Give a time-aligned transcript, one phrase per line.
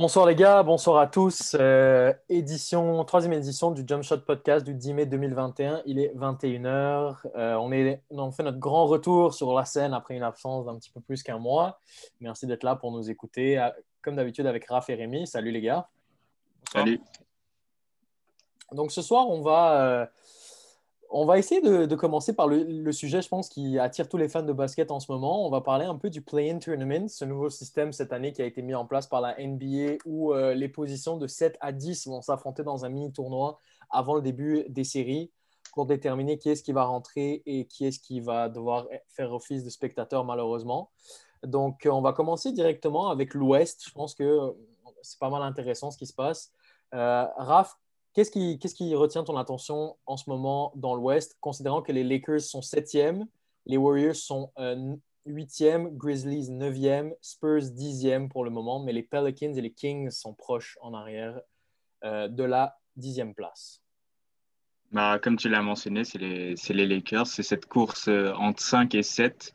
[0.00, 1.56] Bonsoir les gars, bonsoir à tous.
[1.58, 5.82] Euh, édition, troisième édition du Jump Shot Podcast du 10 mai 2021.
[5.86, 7.16] Il est 21h.
[7.34, 10.76] Euh, on, est, on fait notre grand retour sur la scène après une absence d'un
[10.76, 11.80] petit peu plus qu'un mois.
[12.20, 13.58] Merci d'être là pour nous écouter.
[13.58, 13.70] Euh,
[14.00, 15.26] comme d'habitude avec Raph et Rémi.
[15.26, 15.88] Salut les gars.
[16.72, 17.00] Salut.
[18.70, 20.08] Donc ce soir, on va
[21.10, 24.42] on va essayer de, commencer par le, sujet, je pense, qui attire tous les fans
[24.42, 25.46] de basket en ce moment.
[25.46, 28.44] On va parler un peu du Play-in Tournament, ce nouveau système cette année qui a
[28.44, 32.08] été mis en place par la NBA où euh, les positions de 7 à 10
[32.08, 33.58] vont s'affronter dans un mini-tournoi
[33.90, 35.30] avant le début des séries
[35.72, 39.64] pour déterminer qui est-ce qui va rentrer et qui est-ce qui va devoir faire office
[39.64, 40.90] de spectateur, malheureusement.
[41.42, 43.84] Donc, on va commencer directement avec l'Ouest.
[43.86, 44.54] Je pense que
[45.02, 46.52] c'est pas mal intéressant ce qui se passe.
[46.94, 47.76] Euh, Raph,
[48.14, 52.62] Qu'est-ce qui, retient ton attention en ce moment dans l'Ouest, considérant que les Lakers sont
[52.62, 53.26] septième,
[53.66, 54.96] les Warriors sont euh,
[55.26, 60.34] huitième, Grizzlies neuvième, Spurs dixième pour le moment, mais les Pelicans et les Kings sont
[60.34, 61.40] proches en arrière
[62.04, 63.82] euh, de la dixième place?
[64.90, 67.26] Bah, comme tu l'as mentionné, c'est les, Lakers.
[67.26, 69.54] C'est cette course euh, entre 5 et 7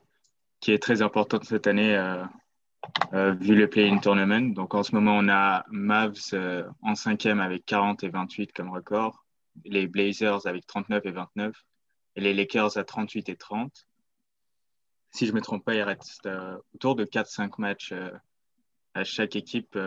[0.59, 1.93] qui est très importante cette année
[3.13, 4.53] euh, vu le play-in tournament.
[4.53, 8.71] Donc en ce moment, on a Mavs euh, en cinquième avec 40 et 28 comme
[8.71, 9.25] record,
[9.65, 11.55] les Blazers avec 39 et 29,
[12.15, 13.87] et les Lakers à 38 et 30.
[15.11, 17.93] Si je ne me trompe pas, il reste euh, autour de 4-5 matchs
[18.95, 19.77] à chaque équipe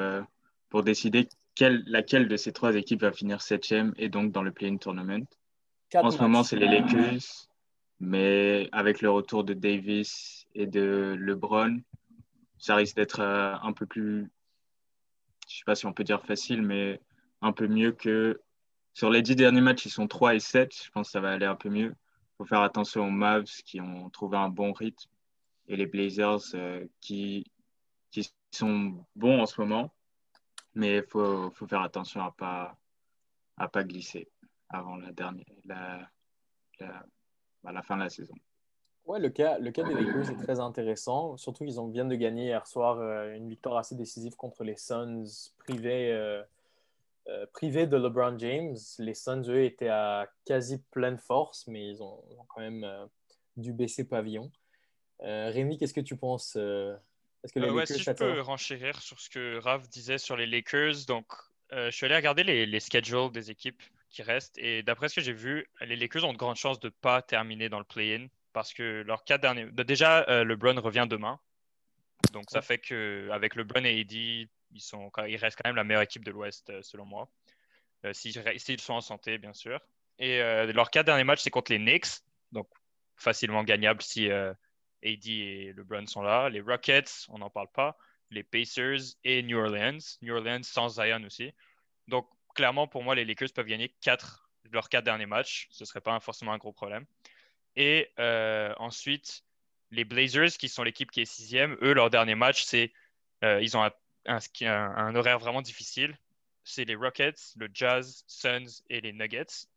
[0.69, 1.29] pour décider
[1.61, 5.27] laquelle de ces trois équipes va finir septième et donc dans le play-in tournament.
[5.95, 7.49] En ce moment, c'est les Lakers,
[8.01, 11.81] mais avec le retour de Davis et de LeBron,
[12.59, 14.31] ça risque d'être euh, un peu plus,
[15.49, 17.01] je ne sais pas si on peut dire facile, mais
[17.43, 18.41] un peu mieux que
[18.95, 20.75] sur les dix derniers matchs, ils sont 3 et 7.
[20.85, 21.95] Je pense que ça va aller un peu mieux.
[21.95, 25.11] Il faut faire attention aux Mavs qui ont trouvé un bon rythme
[25.69, 27.45] et les Blazers euh, qui,
[28.11, 29.93] qui sont bons en ce moment.
[30.75, 32.79] Mais il faut, faire attention à ne pas,
[33.59, 34.29] à pas glisser
[34.69, 36.11] avant la, dernière, la,
[36.81, 37.07] la,
[37.63, 38.35] bah, la fin de la saison.
[39.07, 41.37] Ouais, le cas, le cas des Lakers est très intéressant.
[41.37, 45.25] Surtout qu'ils viennent de gagner hier soir euh, une victoire assez décisive contre les Suns
[45.59, 46.43] privés, euh,
[47.29, 48.77] euh, privés de LeBron James.
[48.99, 52.85] Les Suns, eux, étaient à quasi pleine force, mais ils ont, quand même
[53.57, 54.51] dû baisser pavillon.
[55.21, 59.31] Rémi, qu'est-ce que tu penses Est-ce que les Lakers, si je peux renchérir sur ce
[59.31, 61.07] que Rav disait sur les Lakers.
[61.07, 61.27] Donc,
[61.71, 64.59] je suis allé regarder les, les schedules des équipes qui restent.
[64.59, 67.23] Et d'après ce que j'ai vu, les Lakers ont de grandes chances de ne pas
[67.23, 69.67] terminer dans le play-in parce que leurs quatre derniers.
[69.71, 71.39] Déjà, euh, LeBron revient demain.
[72.33, 75.11] Donc, ça fait qu'avec LeBron et Eddie, ils, sont...
[75.29, 77.29] ils restent quand même la meilleure équipe de l'Ouest, euh, selon moi.
[78.07, 79.79] Euh, s'ils sont en santé, bien sûr.
[80.19, 80.39] Et
[80.73, 82.23] leurs quatre derniers matchs, c'est contre les Knicks.
[82.51, 82.67] Donc,
[83.17, 84.31] facilement gagnable si
[85.03, 86.49] Eddie et LeBron sont là.
[86.49, 87.99] Les Rockets, on n'en parle pas.
[88.31, 89.99] Les Pacers et New Orleans.
[90.23, 91.53] New Orleans sans Zion aussi.
[92.09, 95.67] Donc, clairement, pour moi, les Lakers peuvent gagner quatre, leurs quatre derniers matchs.
[95.71, 97.05] Ce ne serait pas forcément un gros problème.
[97.77, 99.45] Et euh, ensuite,
[99.91, 102.93] les Blazers, qui sont l'équipe qui est sixième, eux, leur dernier match, c'est
[103.45, 103.89] euh, ils ont
[104.27, 106.19] un, horaire vraiment difficile.
[106.65, 109.69] C'est les Rockets, le Jazz, Suns et les Nuggets.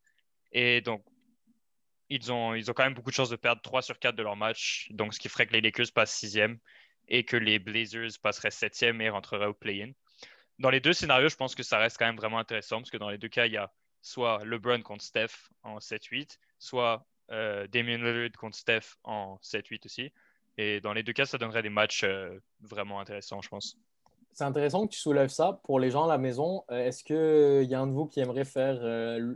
[0.52, 1.06] Et donc,
[2.10, 4.24] ils ont, ils ont quand même beaucoup de chances de perdre 3 sur 4 de
[4.24, 4.88] leur match.
[4.92, 6.58] Donc, ce qui ferait que les Lakers passent sixième
[7.08, 9.92] et que les Blazers passeraient septième et rentreraient au play-in.
[10.58, 12.98] Dans les deux scénarios, je pense que ça reste quand même vraiment intéressant parce que
[12.98, 13.72] dans les deux cas, il y a
[14.02, 20.12] soit LeBron contre Steph en 7-8, soit Damien Lillard contre Steph en 7-8 aussi.
[20.58, 23.78] Et dans les deux cas, ça donnerait des matchs euh, vraiment intéressants, je pense.
[24.34, 25.62] C'est intéressant que tu soulèves ça.
[25.64, 28.20] Pour les gens à la maison, euh, est-ce qu'il y a un de vous qui
[28.20, 28.78] aimerait faire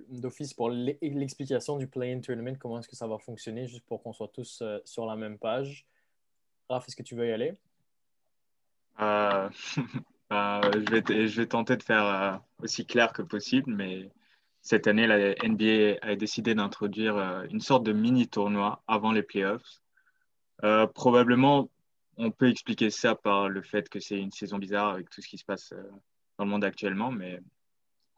[0.10, 2.58] d'office pour l'explication du Play-in Tournament?
[2.60, 5.86] Comment est-ce que ça va fonctionner, juste pour qu'on soit tous sur la même page?
[6.70, 7.54] Raph, est-ce que tu veux y aller?
[10.30, 14.10] Bah, je, vais je vais tenter de faire aussi clair que possible, mais
[14.64, 19.82] cette année, la NBA a décidé d'introduire euh, une sorte de mini-tournoi avant les playoffs.
[20.64, 21.70] Euh, probablement,
[22.16, 25.28] on peut expliquer ça par le fait que c'est une saison bizarre avec tout ce
[25.28, 25.84] qui se passe euh,
[26.38, 27.42] dans le monde actuellement, mais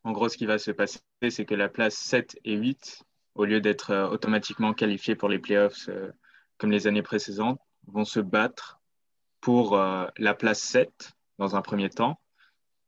[0.04, 1.00] en gros, ce qui va se passer,
[1.32, 3.04] c'est que la place 7 et 8,
[3.34, 5.90] au lieu d'être automatiquement qualifiées pour les playoffs
[6.60, 8.80] comme les années précédentes, vont se battre
[9.42, 12.20] pour la place 7 dans un premier temps.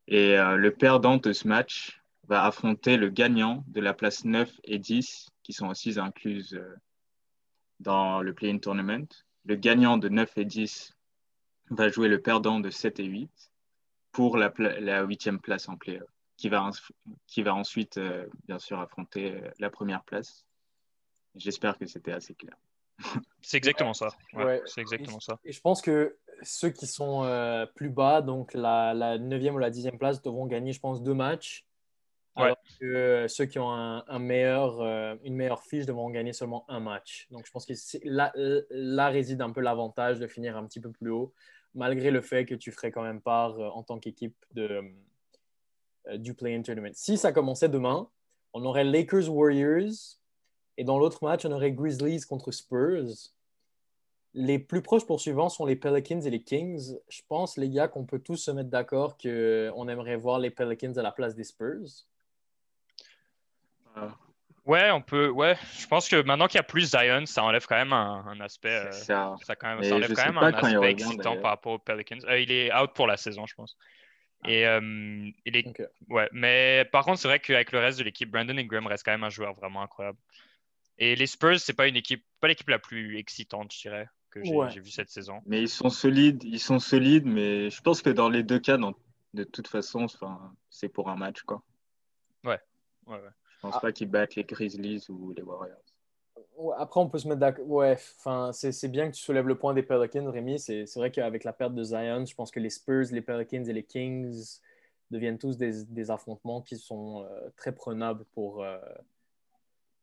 [0.08, 4.80] Et le perdant de ce match va affronter le gagnant de la place 9 et
[4.80, 6.76] 10, qui sont aussi incluses euh,
[7.80, 9.08] dans le play-in tournament.
[9.46, 10.94] Le gagnant de 9 et 10
[11.70, 13.52] va jouer le perdant de 7 et 8
[14.12, 14.52] pour la,
[15.04, 16.00] huitième place en play
[16.38, 16.70] qui va,
[17.28, 20.46] qui va ensuite, euh, bien sûr, affronter euh, la première place.
[21.36, 22.56] J'espère que c'était assez clair.
[23.42, 24.10] C'est exactement ça.
[24.34, 25.40] Ouais, c'est exactement ça.
[25.46, 29.58] Et je pense que ceux qui sont euh, plus bas, donc la, la 9e ou
[29.60, 31.67] la 10e place, devront gagner, je pense, deux matchs.
[32.38, 34.82] Alors que ceux qui ont meilleur,
[35.24, 37.28] une meilleure fiche devront gagner seulement un match.
[37.32, 37.74] Donc je pense que
[38.04, 41.34] là, réside un peu l'avantage de finir un petit peu plus haut,
[41.74, 44.84] malgré le fait que tu ferais quand même part en tant qu'équipe de,
[46.16, 46.94] du play-in tournament.
[46.94, 48.08] Si ça commençait demain,
[48.54, 50.18] on aurait Lakers Warriors
[50.78, 53.32] et dans l'autre match, on aurait Grizzlies contre Spurs.
[54.34, 56.96] Les plus proches poursuivants sont les Pelicans et les Kings.
[57.10, 60.96] Je pense, les gars, qu'on peut tous se mettre d'accord qu'on aimerait voir les Pelicans
[60.98, 62.06] à la place des Spurs.
[63.98, 64.10] Euh,
[64.66, 65.30] ouais, on peut.
[65.30, 68.40] Ouais, je pense que maintenant qu'il y a plus Zion, ça enlève quand même un,
[68.40, 68.70] aspect.
[68.70, 69.36] Euh, ça.
[69.60, 72.20] quand même, ça enlève quand même un aspect excitant par rapport aux Pelicans.
[72.28, 73.78] Euh, il est out pour la saison, je pense.
[74.44, 74.50] Ah.
[74.50, 75.66] Et,
[76.10, 79.12] ouais, mais par contre, c'est vrai qu'avec le reste de l'équipe, Brandon Ingram reste quand
[79.12, 80.18] même un joueur vraiment incroyable.
[81.00, 84.42] Et les Spurs, c'est pas une équipe, pas l'équipe la plus excitante, je dirais, que
[84.44, 85.42] j'ai vu cette saison.
[85.46, 88.78] Mais ils sont solides, ils sont solides, mais je pense que dans les deux cas,
[89.34, 90.08] de toute façon,
[90.70, 91.64] c'est pour un match, quoi.
[92.44, 92.60] Ouais,
[93.06, 93.30] ouais, ouais.
[93.68, 95.78] Je pense pas qu'ils battent les Grizzlies ou les Warriors.
[96.78, 97.68] Après, on peut se mettre d'accord.
[97.68, 100.60] Ouais, enfin, c'est bien que tu soulèves le point des Pelicans, Rémi.
[100.60, 103.74] C'est vrai qu'avec la perte de Zion, je pense que les Spurs, les Pelicans et
[103.74, 104.60] les Kings
[105.12, 108.80] deviennent tous des, des affrontements qui sont euh, très prenables pour, euh,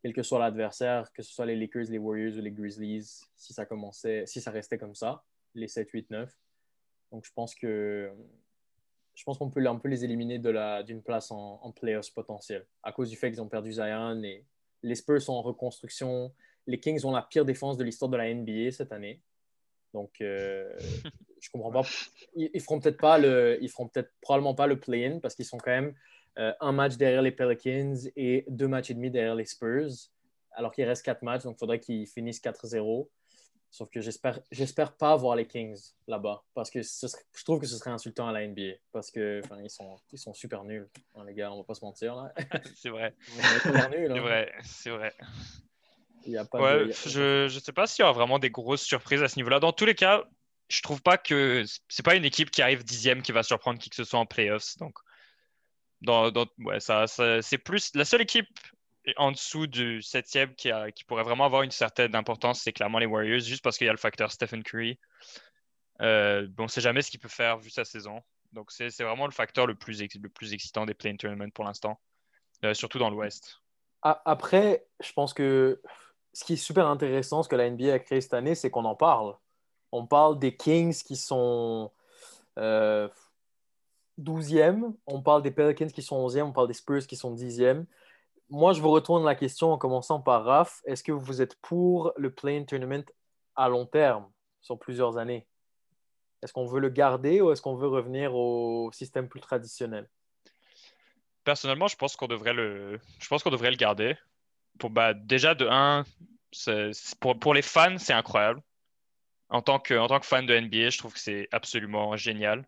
[0.05, 3.53] quel que soit l'adversaire, que ce soit les Lakers, les Warriors ou les Grizzlies, si
[3.53, 5.23] ça commençait, si ça restait comme ça,
[5.55, 6.31] les 7, 8, 9.
[7.11, 8.11] Donc je pense que
[9.15, 10.39] je pense qu'on peut un peu les éliminer
[10.83, 14.45] d'une place en, en playoffs potentiel à cause du fait qu'ils ont perdu Zion et
[14.83, 16.33] les Spurs sont en reconstruction.
[16.67, 19.21] Les Kings ont la pire défense de l'histoire de la NBA cette année.
[19.93, 20.69] Donc, euh,
[21.39, 21.81] je comprends pas.
[22.35, 25.45] Ils, ils feront peut-être pas le, ils feront peut-être probablement pas le play-in parce qu'ils
[25.45, 25.95] sont quand même
[26.37, 29.89] euh, un match derrière les Pelicans et deux matchs et demi derrière les Spurs,
[30.51, 33.07] alors qu'il reste quatre matchs, donc il faudrait qu'ils finissent 4-0.
[33.75, 35.77] Sauf que j'espère, j'espère pas voir les Kings
[36.07, 39.69] là-bas, parce que je trouve que ce serait insultant à la NBA, parce que ils
[39.69, 42.15] sont, ils sont super nuls, hein, les gars, on va pas se mentir.
[42.15, 42.33] Là.
[42.77, 43.13] c'est vrai.
[43.37, 43.49] Hein.
[43.59, 45.13] C'est vrai, c'est vrai.
[46.25, 49.21] Il a pas ouais, Je ne sais pas s'il y aura vraiment des grosses surprises
[49.21, 49.59] à ce niveau-là.
[49.59, 50.23] Dans tous les cas,
[50.69, 53.89] je trouve pas que c'est pas une équipe qui arrive dixième qui va surprendre qui
[53.89, 54.77] que ce soit en playoffs.
[54.77, 54.97] Donc,
[55.99, 58.47] dans, ouais, ça, c'est plus la seule équipe
[59.17, 63.05] en dessous du septième qui, qui pourrait vraiment avoir une certaine importance, c'est clairement les
[63.05, 64.99] Warriors, juste parce qu'il y a le facteur Stephen Curry.
[66.01, 68.21] Euh, on ne sait jamais ce qu'il peut faire vu sa saison.
[68.51, 71.99] Donc c'est vraiment le facteur le plus, le plus excitant des play tournament pour l'instant,
[72.63, 73.61] euh, surtout dans l'Ouest.
[74.01, 75.81] Après, je pense que
[76.33, 78.85] ce qui est super intéressant, ce que la NBA a créé cette année, c'est qu'on
[78.85, 79.35] en parle.
[79.91, 81.91] On parle des Kings qui sont
[82.59, 83.09] euh,
[84.19, 87.85] 12e, on parle des Pelicans qui sont 11e, on parle des Spurs qui sont 10e.
[88.49, 90.81] Moi, je vous retourne la question en commençant par Raph.
[90.85, 93.05] Est-ce que vous êtes pour le play tournament
[93.55, 94.29] à long terme,
[94.61, 95.47] sur plusieurs années?
[96.43, 100.07] Est-ce qu'on veut le garder ou est-ce qu'on veut revenir au système plus traditionnel?
[101.43, 104.15] Personnellement, je pense qu'on devrait le, je pense qu'on devrait le garder.
[104.77, 106.03] Pour, bah, déjà, de 1,
[107.19, 108.61] pour, pour les fans, c'est incroyable.
[109.49, 112.65] En tant, que, en tant que fan de NBA, je trouve que c'est absolument génial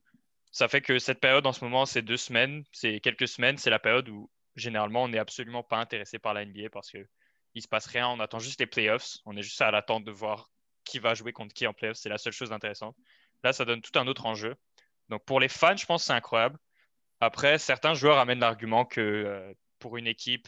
[0.57, 3.69] ça fait que cette période en ce moment, c'est deux semaines, c'est quelques semaines, c'est
[3.69, 7.07] la période où généralement on n'est absolument pas intéressé par la NBA parce qu'il
[7.55, 10.11] ne se passe rien, on attend juste les playoffs, on est juste à l'attente de
[10.11, 10.49] voir
[10.83, 12.95] qui va jouer contre qui en playoffs, c'est la seule chose intéressante.
[13.43, 14.55] Là, ça donne tout un autre enjeu.
[15.09, 16.57] Donc pour les fans, je pense que c'est incroyable.
[17.19, 20.47] Après, certains joueurs amènent l'argument que euh, pour une équipe,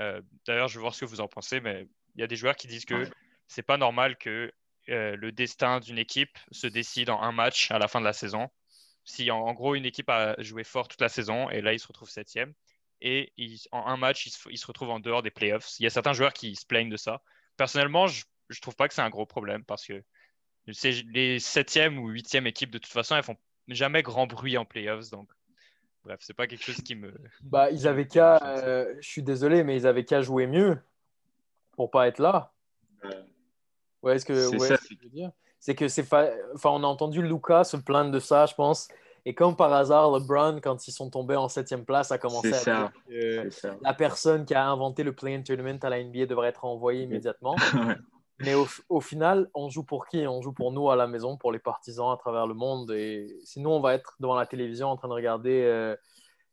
[0.00, 2.36] euh, d'ailleurs, je vais voir ce que vous en pensez, mais il y a des
[2.36, 3.08] joueurs qui disent que
[3.48, 4.52] c'est pas normal que
[4.88, 8.12] euh, le destin d'une équipe se décide en un match à la fin de la
[8.12, 8.50] saison
[9.06, 11.86] si en, gros une équipe a joué fort toute la saison et là il se
[11.86, 12.52] retrouve septième
[13.00, 13.32] et
[13.72, 15.78] en un match il se, retrouve en dehors des playoffs.
[15.78, 17.22] Il y a certains joueurs qui se plaignent de ça.
[17.56, 20.02] Personnellement, je ne trouve pas que c'est un gros problème parce que
[20.66, 23.36] les septième ou huitième équipes de toute façon elles font
[23.68, 25.30] jamais grand bruit en playoffs donc
[26.02, 27.14] bref c'est pas quelque chose qui me.
[27.42, 30.78] Bah ils avaient qu'à, euh, je suis désolé mais ils avaient qu'à jouer mieux
[31.72, 32.52] pour pas être là.
[34.02, 35.30] Ouais, est-ce que, c'est ça, ce que je veux dire?
[35.58, 38.88] C'est que c'est enfin on a entendu Lucas se plaindre de ça, je pense.
[39.28, 42.62] Et comme par hasard, LeBron, quand ils sont tombés en septième place, a commencé à
[42.62, 43.48] dire que
[43.82, 47.56] la personne qui a inventé le play-in tournament à la NBA devrait être envoyée immédiatement.
[48.38, 48.54] Mais
[48.88, 50.28] au, final, on joue pour qui?
[50.28, 52.92] On joue pour nous à la maison, pour les partisans à travers le monde.
[52.92, 55.96] Et sinon, on va être devant la télévision en train de regarder euh,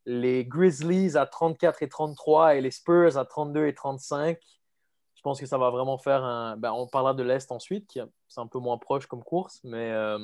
[0.07, 4.39] les Grizzlies à 34 et 33 et les Spurs à 32 et 35
[5.15, 6.57] je pense que ça va vraiment faire un.
[6.57, 9.89] Ben, on parlera de l'Est ensuite, qui c'est un peu moins proche comme course, mais
[9.91, 10.19] euh,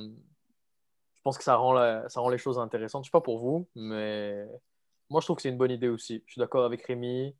[1.29, 1.75] pense que ça rend,
[2.09, 3.03] ça rend les choses intéressantes.
[3.03, 4.47] Je ne sais pas pour vous, mais
[5.09, 6.23] moi je trouve que c'est une bonne idée aussi.
[6.25, 7.35] Je suis d'accord avec Rémi.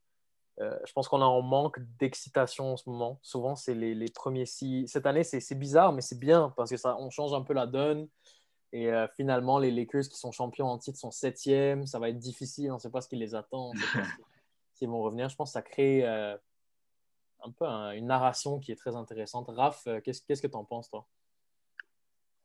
[0.61, 3.19] euh, je pense qu'on a un manque d'excitation en ce moment.
[3.23, 4.87] Souvent, c'est les, les, premiers six.
[4.87, 7.65] Cette année, c'est bizarre, mais c'est bien parce que ça, on change un peu la
[7.65, 8.07] donne.
[8.71, 11.87] Et euh, finalement, les Lakers qui sont champions en titre sont septièmes.
[11.87, 12.71] Ça va être difficile.
[12.71, 13.71] On ne sait pas ce qui les attend.
[14.75, 15.29] S'ils vont revenir.
[15.29, 16.37] Je pense que ça crée euh,
[17.43, 19.49] un peu une narration qui est très intéressante.
[19.49, 21.07] Raph, qu'est-ce que tu en penses, toi?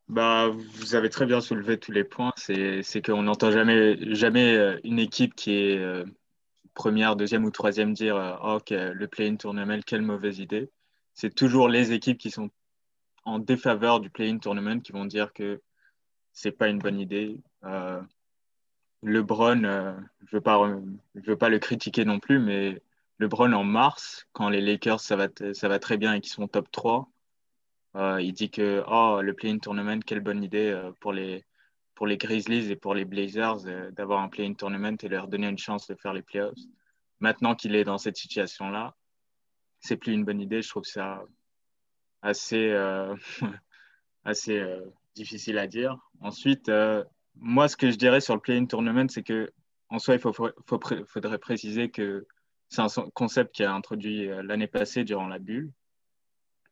[0.09, 2.33] Bah, vous avez très bien soulevé tous les points.
[2.37, 6.05] C'est qu'on n'entend jamais, jamais une équipe qui est
[6.75, 10.71] première, deuxième ou troisième dire euh, oh, le play-in tournament, quelle mauvaise idée.
[11.15, 12.51] C'est toujours les équipes qui sont
[13.25, 15.63] en défaveur du play-in tournament qui vont dire que
[16.33, 17.41] c'est pas une bonne idée.
[17.65, 18.03] Euh,
[19.03, 19.95] LeBron, euh,
[20.27, 20.41] je ne
[21.25, 22.83] veux, pas le critiquer non plus, mais
[23.19, 26.49] LeBron en mars, quand les Lakers ça va, ça va très bien et qu'ils sont
[26.49, 27.09] top 3,
[27.95, 31.45] il dit que oh, le play-in tournament, quelle bonne idée pour les,
[31.95, 35.49] pour les Grizzlies et pour les Blazers euh, d'avoir un play-in tournament et leur donner
[35.49, 36.59] une chance de faire les playoffs.
[37.21, 38.95] Maintenant qu'il est dans cette situation-là,
[39.81, 40.63] c'est plus une bonne idée.
[40.63, 41.23] Je trouve ça
[42.23, 43.15] assez, euh,
[44.25, 44.81] assez euh,
[45.15, 45.97] difficile à dire.
[46.21, 46.71] Ensuite,
[47.37, 49.53] moi, ce que je dirais sur le play-in tournament, c'est que
[49.91, 52.27] en soi, il faut, faudrait préciser que
[52.69, 55.71] c'est un concept qui a introduit l'année passée durant la bulle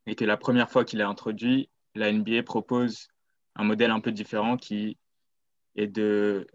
[0.06, 3.09] et que la première fois qu'il est introduit, la NBA propose
[3.54, 4.99] un modèle un peu différent qui
[5.76, 6.47] et de.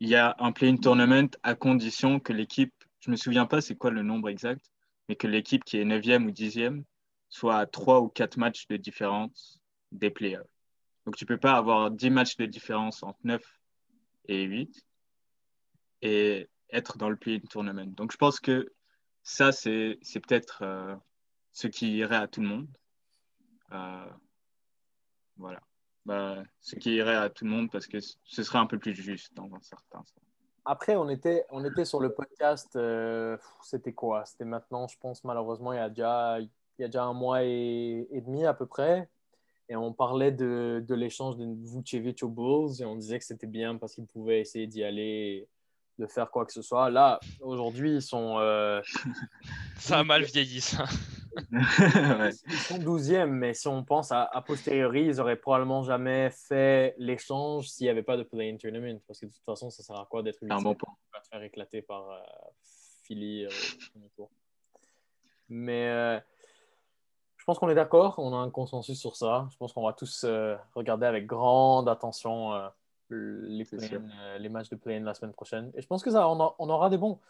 [0.00, 3.60] Il y a un play-in tournament à condition que l'équipe, je ne me souviens pas
[3.60, 4.70] c'est quoi le nombre exact,
[5.08, 6.82] mais que l'équipe qui est 9e ou 10e
[7.28, 9.60] soit à 3 ou 4 matchs de différence
[9.92, 10.46] des playoffs.
[11.06, 13.42] Donc tu ne peux pas avoir 10 matchs de différence entre 9
[14.28, 14.84] et 8
[16.02, 17.94] et être dans le play-in tournament.
[17.94, 18.72] Donc je pense que
[19.22, 20.94] ça, c'est peut-être euh,
[21.54, 22.68] ce qui irait à tout le monde.
[23.72, 24.10] Euh,
[25.38, 25.60] voilà
[26.04, 28.94] bah, ce qui irait à tout le monde parce que ce serait un peu plus
[28.94, 30.20] juste dans un certain sens.
[30.66, 34.24] Après, on était, on était sur le podcast, euh, c'était quoi?
[34.24, 37.44] C'était maintenant, je pense, malheureusement, il y a déjà, il y a déjà un mois
[37.44, 39.08] et, et demi à peu près.
[39.68, 43.46] Et on parlait de, de l'échange de Vucevic aux Bulls et on disait que c'était
[43.46, 45.48] bien parce qu'ils pouvaient essayer d'y aller,
[45.98, 46.90] de faire quoi que ce soit.
[46.90, 48.38] Là, aujourd'hui, ils sont.
[48.38, 48.80] Euh,
[49.78, 50.84] ça a mal vieilli, ça.
[51.52, 57.68] Ils sont 12e, mais si on pense à, posteriori, ils n'auraient probablement jamais fait l'échange
[57.68, 59.00] s'il n'y avait pas de play-in tournament.
[59.06, 60.94] Parce que de toute façon, ça sert à quoi d'être un bon point.
[61.12, 62.18] Pas te faire éclater par euh,
[63.02, 63.50] Philly euh,
[65.48, 66.20] Mais euh,
[67.36, 69.48] je pense qu'on est d'accord, on a un consensus sur ça.
[69.50, 70.24] Je pense qu'on va tous
[70.74, 72.52] regarder avec grande attention
[73.10, 73.66] les,
[74.38, 75.70] les, matchs de play-in la semaine prochaine.
[75.74, 77.20] Et je pense que ça, on, on aura des bons.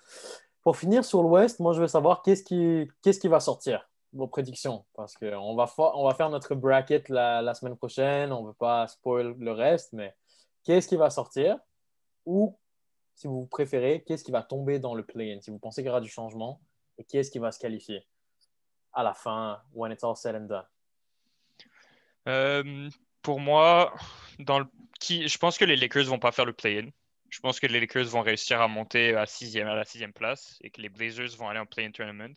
[0.63, 4.29] Pour finir sur l'Ouest, moi je veux savoir qu'est-ce qui, qu'est-ce qui va sortir vos
[4.29, 8.33] prédictions parce qu'on va, on va faire notre bracket la, semaine prochaine.
[8.33, 10.15] On ne veut pas spoil le reste, mais
[10.63, 11.59] qu'est-ce qui va sortir?
[12.25, 12.57] Ou,
[13.15, 15.41] si vous préférez, qu'est-ce qui va tomber dans le play-in?
[15.41, 16.61] Si vous pensez qu'il y aura du changement
[16.97, 18.07] et qui est-ce qui va se qualifier?
[18.93, 20.65] À la fin, when it's all said and done?
[22.27, 22.89] Euh,
[23.21, 23.93] pour moi,
[24.39, 24.67] dans le,
[25.01, 26.89] qui, je pense que les Lakers vont pas faire le play-in.
[27.29, 30.57] Je pense que les Lakers vont réussir à monter à, sixième, à la sixième place
[30.63, 32.35] et que les Blazers vont aller en play-in tournament.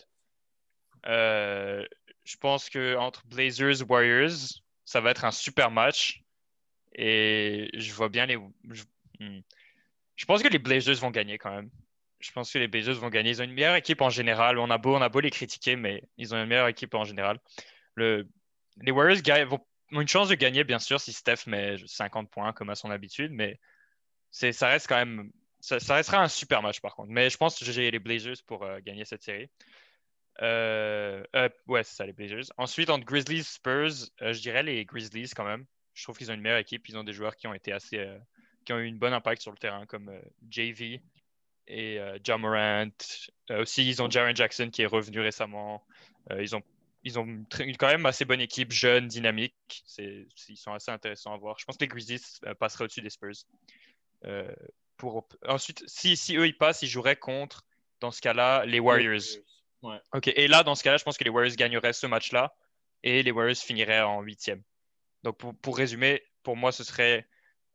[1.08, 1.86] Euh,
[2.24, 6.24] je pense que entre Blazers Warriors, ça va être un super match.
[6.94, 8.38] Et je vois bien les.
[8.38, 9.42] Hmm.
[10.16, 11.70] Je, pense que les Blazers vont gagner quand même.
[12.20, 13.32] Je pense que les Blazers vont gagner.
[13.32, 14.58] Ils ont une meilleure équipe en général.
[14.58, 17.04] On a beau, on a beau les critiquer, mais ils ont une meilleure équipe en
[17.04, 17.40] général.
[17.96, 18.28] Le,
[18.82, 19.20] les Warriors
[19.92, 22.90] ont une chance de gagner, bien sûr, si Steph met 50 points comme à son
[22.90, 23.60] habitude, mais
[24.32, 25.32] ça reste quand même.
[25.60, 27.10] Ça, restera un super match par contre.
[27.12, 29.50] Mais je pense que j'ai les Blazers pour euh, gagner cette série.
[30.42, 32.46] Euh, euh, ouais, c'est ça, les Blazers.
[32.58, 35.66] Ensuite, entre Grizzlies Spurs, euh, je dirais les Grizzlies quand même.
[35.94, 36.88] Je trouve qu'ils ont une meilleure équipe.
[36.90, 38.06] Ils ont des joueurs qui ont été assez.
[38.66, 40.12] qui ont eu une bonne impact sur le terrain, comme
[40.50, 41.02] JV
[41.68, 42.92] et John Morant.
[43.50, 45.84] aussi, ils ont Jaren Jackson qui est revenu récemment.
[46.38, 46.62] ils ont
[47.04, 47.46] ils ont une,
[47.78, 49.56] quand même assez bonne équipe, jeune, dynamique.
[49.98, 51.58] ils sont assez intéressants à voir.
[51.58, 52.22] Je pense que les Grizzlies
[52.60, 53.34] passeraient au-dessus des Spurs.
[54.98, 57.66] pour, ensuite, si, si, eux ils passent, ils joueraient contre,
[58.02, 59.24] dans ce cas-là, les Warriors.
[59.82, 62.56] Ok, et là, dans ce cas-là, je pense que les Warriors gagneraient ce match-là
[63.04, 64.64] et les Warriors finiraient en huitième.
[65.24, 67.28] Donc, pour, résumer, pour moi, ce serait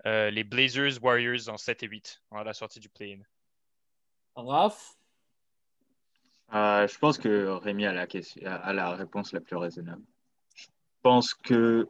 [0.06, 3.22] euh, les Blazers Warriors en 7 et 8 à la sortie du play-in.
[4.34, 4.96] Raph?
[6.54, 10.02] Euh, Je pense que Rémi a la, question, a la réponse la plus raisonnable.
[10.54, 10.66] Je
[11.02, 11.88] pense que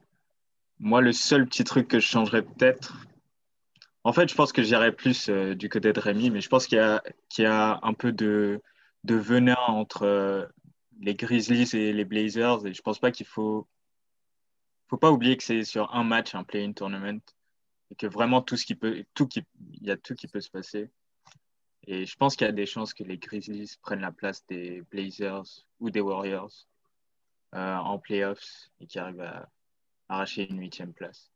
[0.78, 3.06] moi, le seul petit truc que je changerais peut-être,
[4.04, 6.66] en fait, je pense que j'irais plus euh, du côté de Rémi, mais je pense
[6.66, 8.60] qu'il y, y, a un peu de
[9.04, 10.46] de venin entre euh,
[11.00, 12.66] les Grizzlies et les Blazers.
[12.66, 13.66] Et je pense pas qu'il faut.
[14.88, 17.20] faut pas oublier que c'est sur un match, un play-in tournament.
[17.90, 19.04] Et que vraiment, tout ce qui peut.
[19.14, 20.90] Tout il y a tout qui peut se passer.
[21.86, 24.82] Et je pense qu'il y a des chances que les Grizzlies prennent la place des
[24.90, 26.68] Blazers ou des Warriors
[27.54, 29.48] euh, en playoffs et qui arrivent à
[30.08, 31.32] arracher une huitième place.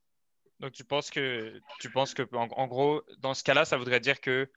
[0.61, 4.21] Donc tu penses que, tu penses que en, gros, dans ce cas-là, ça voudrait dire
[4.21, 4.49] que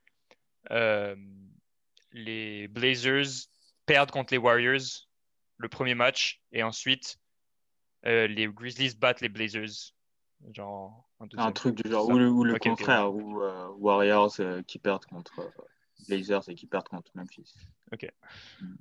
[0.72, 1.16] euh,
[2.12, 3.48] les Blazers
[3.86, 5.08] perdent contre les Warriors
[5.58, 7.20] le premier match et ensuite
[8.06, 9.94] euh, les Grizzlies battent les Blazers.
[10.54, 13.42] Genre, un truc du genre, ou le, contraire, ou
[13.78, 15.51] Warriors qui perdent contre
[16.08, 17.54] Blazers et qui perdent contre Memphis.
[17.92, 18.10] Ok.
[18.62, 18.75] Mm.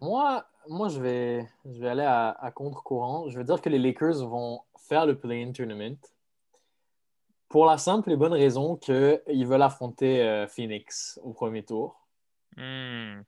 [0.00, 3.28] Moi, moi je, vais, je vais aller à, contre-courant.
[3.28, 5.98] Je veux dire que les Lakers vont faire le play-in tournament
[7.48, 11.97] pour la simple et bonne raison qu'ils veulent affronter euh, Phoenix au premier tour.
[12.58, 13.22] Hmm.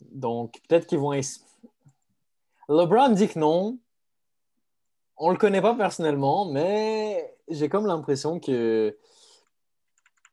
[0.00, 1.12] Donc, peut-être qu'ils vont.
[2.68, 3.78] LeBron dit que non.
[5.16, 8.96] On le connaît pas personnellement, mais j'ai comme l'impression que.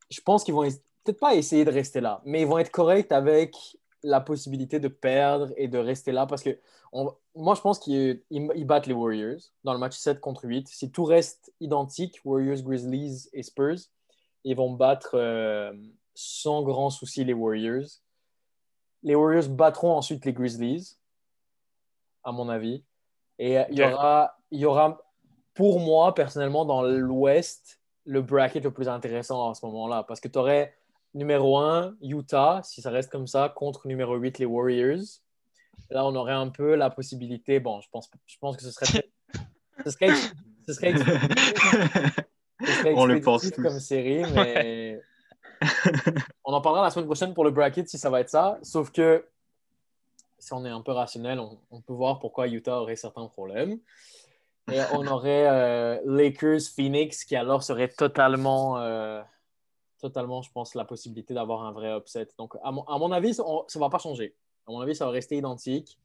[0.09, 0.63] Je pense qu'ils vont
[1.03, 3.55] peut-être pas essayer de rester là, mais ils vont être corrects avec
[4.03, 6.57] la possibilité de perdre et de rester là parce que
[7.35, 8.21] moi, je pense qu'ils
[8.65, 10.67] battent les Warriors dans le match 7 contre 8.
[10.67, 13.77] Si tout reste identique, Warriors, Grizzlies et Spurs,
[14.43, 15.73] ils vont battre euh,
[16.15, 17.85] sans grand souci les Warriors.
[19.03, 20.97] Les Warriors battront ensuite les Grizzlies,
[22.23, 22.83] à mon avis.
[23.39, 25.01] Et il y, aura, il y aura,
[25.53, 30.03] pour moi, personnellement, dans l'Ouest, le bracket le plus intéressant à ce moment-là.
[30.03, 30.75] Parce que tu aurais
[31.13, 35.21] numéro 1, Utah, si ça reste comme ça, contre numéro 8, les Warriors.
[35.89, 37.59] Là, on aurait un peu la possibilité.
[37.59, 39.09] Bon, je pense, je pense que ce serait.
[39.85, 40.15] ce serait,
[40.67, 40.93] ce serait,
[42.95, 45.01] on le pense comme série, mais
[46.45, 48.59] on en parlera la semaine prochaine pour le bracket si ça va être ça.
[48.61, 49.25] Sauf que
[50.39, 53.79] si on est un peu rationnel, on, peut voir pourquoi Utah aurait certains problèmes.
[54.71, 59.21] Et on aurait euh, Lakers, Phoenix, qui alors serait totalement euh,
[59.99, 62.27] totalement, je pense, la possibilité d'avoir un vrai upset.
[62.37, 64.35] Donc, à mon, avis, ça ne va pas changer.
[64.67, 65.99] À mon avis, ça va rester identique.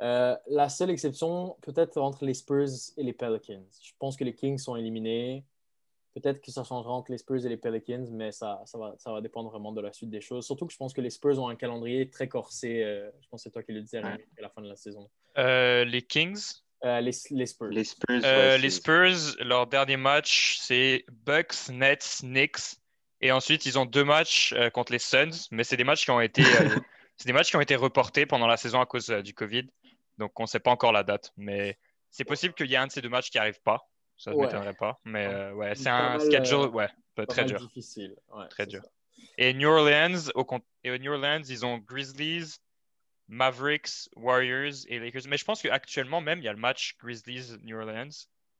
[0.00, 3.64] Euh, la seule exception, peut-être entre les Spurs et les Pelicans.
[3.80, 5.44] Je pense que les Kings sont éliminés.
[6.14, 9.12] Peut-être que ça changera entre les Spurs et les Pelicans, mais ça, ça, va, ça
[9.12, 10.46] va dépendre vraiment de la suite des choses.
[10.46, 12.82] Surtout que je pense que les Spurs ont un calendrier très corsé.
[12.82, 15.10] Euh, je pense que c'est toi qui le disais à la fin de la saison.
[15.38, 16.60] Euh, les Kings?
[16.82, 17.00] Les,
[17.30, 17.68] les, Spurs.
[17.70, 18.20] Les Spurs,
[18.60, 22.76] les Spurs, leur dernier match, c'est Bucks, Nets, Knicks,
[23.24, 26.10] et ensuite, ils ont deux matchs euh, contre les Suns, mais c'est des matchs qui
[26.10, 26.68] ont été, euh,
[27.16, 29.66] c'est des matchs qui ont été reportés pendant la saison à cause euh, du Covid.
[30.18, 31.32] Donc, on ne sait pas encore la date.
[31.38, 31.78] Mais
[32.10, 33.88] c'est possible qu'il y ait un de ces deux matchs qui n'arrive pas.
[34.16, 35.00] Ça ne m'étonnerait pas.
[35.04, 36.88] Mais ouais, c'est un schedule ouais,
[37.28, 37.58] très dur.
[37.58, 38.16] difficile.
[38.50, 38.82] très dur.
[39.38, 40.46] Et New Orleans, au,
[40.84, 42.56] et New Orleans, ils ont Grizzlies,
[43.28, 45.22] Mavericks, Warriors et Lakers.
[45.28, 48.10] Mais je pense qu'actuellement même, il y a le match Grizzlies-New Orleans.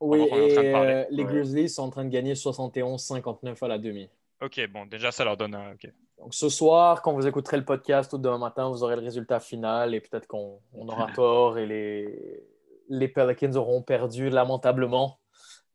[0.00, 4.10] Oui, et les Grizzlies sont en train de gagner 71-59 à la demi.
[4.42, 5.74] Ok, bon, déjà, ça leur donne un.
[6.18, 9.40] Donc, ce soir, quand vous écouterez le podcast ou demain matin, vous aurez le résultat
[9.40, 12.42] final et peut-être qu'on aura tort et les,
[12.88, 15.18] les Pelicans auront perdu lamentablement.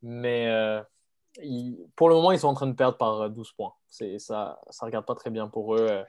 [0.02, 0.82] Mais euh,
[1.96, 3.74] pour le moment, ils sont en train de perdre par 12 points.
[3.88, 6.04] Ça ne regarde pas très bien pour eux euh,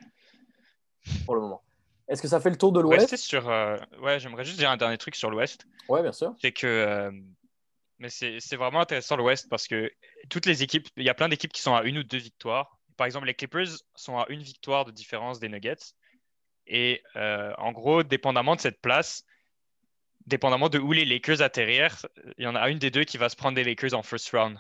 [1.25, 1.63] pour le moment.
[2.09, 3.17] Est-ce que ça fait le tour de l'Ouest?
[3.17, 5.67] Sur, euh, Ouais, j'aimerais juste dire un dernier truc sur l'Ouest.
[5.89, 6.35] Ouais, bien sûr.
[6.41, 7.11] C'est que
[8.01, 9.93] mais c'est vraiment intéressant l'Ouest parce que
[10.31, 12.79] toutes les équipes, il y a plein d'équipes qui sont à une ou deux victoires.
[12.97, 15.93] Par exemple, les Clippers sont à une victoire de différence des Nuggets.
[16.67, 19.25] Et euh, en gros, dépendamment de cette place,
[20.31, 22.07] dépendamment de où les Lakers atterrirent,
[22.39, 24.31] il y en a une des deux qui va se prendre des Lakers en first
[24.31, 24.59] round.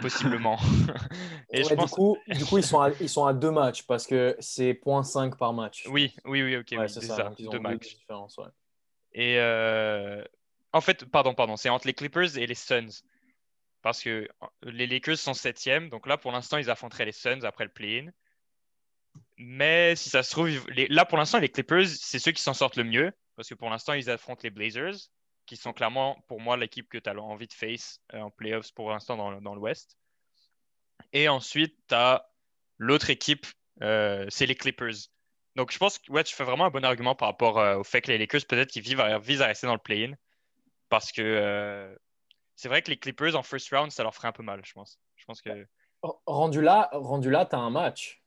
[0.00, 0.58] Possiblement.
[1.52, 1.90] Et je pense...
[1.90, 4.72] du, coup, du coup, ils sont, à, ils sont à deux matchs parce que c'est
[4.72, 5.84] 0.5 par match.
[5.88, 6.74] Oui, oui, oui, ok.
[6.88, 7.96] c'est ça, deux matchs.
[9.12, 10.24] Et euh,
[10.72, 13.04] en fait, pardon, pardon, c'est entre les Clippers et les Suns.
[13.82, 14.26] Parce que
[14.62, 18.10] les Lakers sont septièmes, donc là, pour l'instant, ils affronteraient les Suns après le play-in.
[19.36, 20.48] Mais si ça se trouve,
[20.88, 23.12] là, pour l'instant, les Clippers, c'est ceux qui s'en sortent le mieux.
[23.36, 24.94] Parce que pour l'instant, ils affrontent les Blazers,
[25.46, 28.72] qui sont clairement, pour moi, l'équipe que tu as envie de face euh, en playoffs
[28.72, 29.96] pour l'instant dans, l'Ouest.
[31.12, 32.28] Et ensuite, tu as
[32.78, 33.46] l'autre équipe,
[33.82, 35.08] euh, c'est les Clippers.
[35.56, 37.84] Donc, je pense que ouais, tu fais vraiment un bon argument par rapport euh, au
[37.84, 40.14] fait que les Lakers, peut-être qu'ils visent à rester dans le play-in
[40.88, 41.96] parce que
[42.54, 44.72] c'est vrai que les Clippers en first round, ça leur ferait un peu mal, je
[44.72, 45.00] pense.
[45.16, 45.66] Je pense que...
[46.26, 48.22] Rendu là, rendu là tu as un match.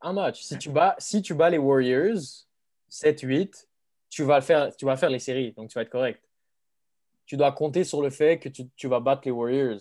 [0.00, 0.42] Un match.
[0.42, 2.46] Si tu bats, si tu bats les Warriors
[2.90, 3.66] 7-8,
[4.08, 6.22] tu vas, faire, tu vas faire les séries, donc tu vas être correct.
[7.26, 9.80] Tu dois compter sur le fait que tu, tu vas battre les Warriors.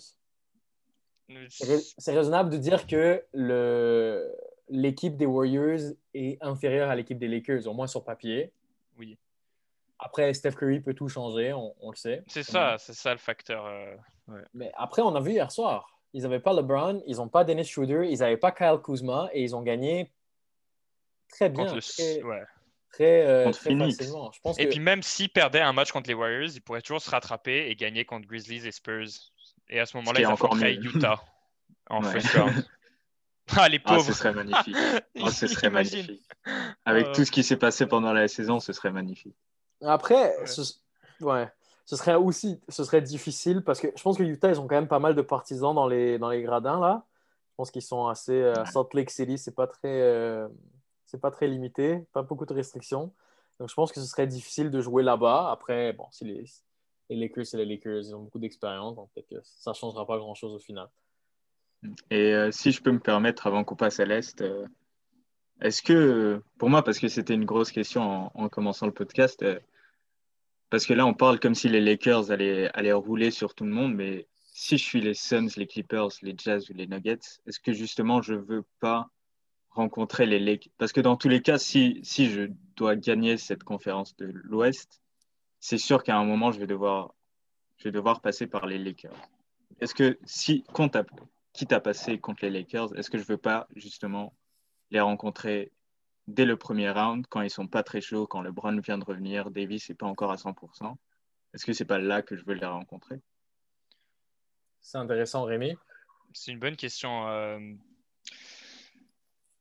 [1.50, 3.24] C'est raisonnable de dire que
[4.70, 8.52] l'équipe des Warriors est inférieure à l'équipe des Lakers, au moins sur papier.
[8.98, 9.18] Oui.
[10.00, 12.24] Après, Steph Curry peut tout changer, on, le sait.
[12.28, 13.66] C'est ça, c'est ça le facteur.
[13.66, 13.96] Euh,
[14.54, 15.98] Mais après, on a vu hier soir.
[16.14, 19.44] ils n'avaient pas LeBron, ils n'ont pas Dennis Schroeder, ils n'avaient pas Kyle Kuzma et
[19.44, 20.12] ils ont gagné
[21.30, 21.66] très bien.
[21.66, 22.22] très,
[22.96, 24.32] très, euh, facilement.
[24.58, 27.70] et puis même s'ils perdaient un match contre les Warriors, ils pourraient toujours se rattraper
[27.70, 29.08] et gagner contre Grizzlies et Spurs.
[29.70, 31.24] Et à ce moment-là, ils affronteraient Utah
[31.90, 32.66] en first round.
[33.56, 34.00] Ah, les pauvres.
[34.00, 34.76] Ah, ce serait magnifique.
[35.22, 36.24] Ah, ce serait magnifique.
[36.86, 37.14] Avec euh.
[37.14, 39.36] tout ce qui s'est passé pendant la saison, ce serait magnifique.
[39.82, 40.62] Après, Ce...
[41.22, 41.48] ouais
[41.88, 44.76] ce serait aussi ce serait difficile parce que je pense que Utah, ils ont quand
[44.76, 47.06] même pas mal de partisans dans les, dans les gradins là.
[47.52, 48.34] Je pense qu'ils sont assez.
[48.34, 50.02] Euh, Salt Lake City, c'est pas très.
[50.02, 50.50] Euh,
[51.06, 53.14] c'est pas très limité, pas beaucoup de restrictions.
[53.60, 55.52] Donc je pense que ce serait difficile de jouer là-bas.
[55.52, 56.46] Après, bon, si les,
[57.10, 59.10] Lakers, c'est les Lakers, ils ont beaucoup d'expérience, donc
[59.44, 60.90] ça ne changera pas grand-chose au final.
[62.10, 64.44] Et euh, si je peux me permettre, avant qu'on passe à l'Est,
[65.62, 69.46] est-ce que, pour moi, parce que c'était une grosse question en, en commençant le podcast,
[70.70, 73.72] parce que là, on parle comme si les Lakers allaient, allaient rouler sur tout le
[73.72, 77.60] monde, mais si je suis les Suns, les Clippers, les Jazz ou les Nuggets, est-ce
[77.60, 79.10] que justement je ne veux pas
[79.76, 83.64] rencontrer les Lakers Parce que dans tous les cas, si, si je dois gagner cette
[83.64, 85.02] conférence de l'Ouest,
[85.60, 87.14] c'est sûr qu'à un moment, je vais devoir,
[87.78, 89.16] je vais devoir passer par les Lakers.
[89.80, 90.64] Est-ce que si,
[91.54, 94.34] quitte à passer contre les Lakers, est-ce que je ne veux pas justement
[94.92, 95.72] les rencontrer
[96.28, 99.52] dès le premier round, quand ils sont pas très chauds, quand LeBron vient de revenir,
[99.52, 100.96] Davis n'est pas encore à 100%.
[101.54, 103.22] Est-ce que c'est pas là que je veux les rencontrer?
[104.82, 105.76] C'est intéressant, Rémi.
[106.34, 107.28] C'est une bonne question.
[107.28, 107.60] Euh,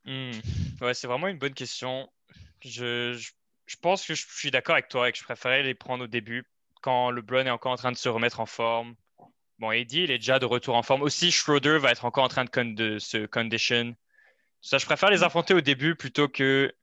[0.05, 0.33] hmm.
[0.81, 2.11] Ouais, c'est vraiment une bonne question.
[2.61, 3.21] Je,
[3.67, 6.07] je, pense que je suis d'accord avec toi et que je préférais les prendre au
[6.07, 6.45] début,
[6.83, 8.95] quand LeBron est encore en train de se remettre en forme.
[9.59, 11.03] Bon, Eddie, il est déjà de retour en forme.
[11.03, 13.95] Aussi, Schroeder va être encore en train de, de se condition.
[14.61, 15.25] Ça, je préfère les mm.
[15.25, 16.75] affronter au début plutôt que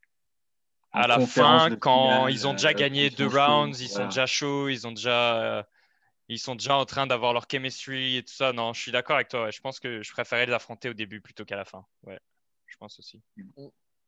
[0.94, 4.68] à la fin, quand ils ont déjà euh, gagné deux rounds, ils sont déjà chauds,
[4.68, 5.64] ils ont déjà, euh,
[6.28, 8.52] ils sont déjà en train d'avoir leur chemistry et tout ça.
[8.52, 9.50] Non, je suis d'accord avec toi.
[9.52, 11.86] Je pense que je préférais les affronter au début plutôt qu'à la fin.
[12.04, 12.20] Ouais,
[12.72, 13.22] je pense aussi.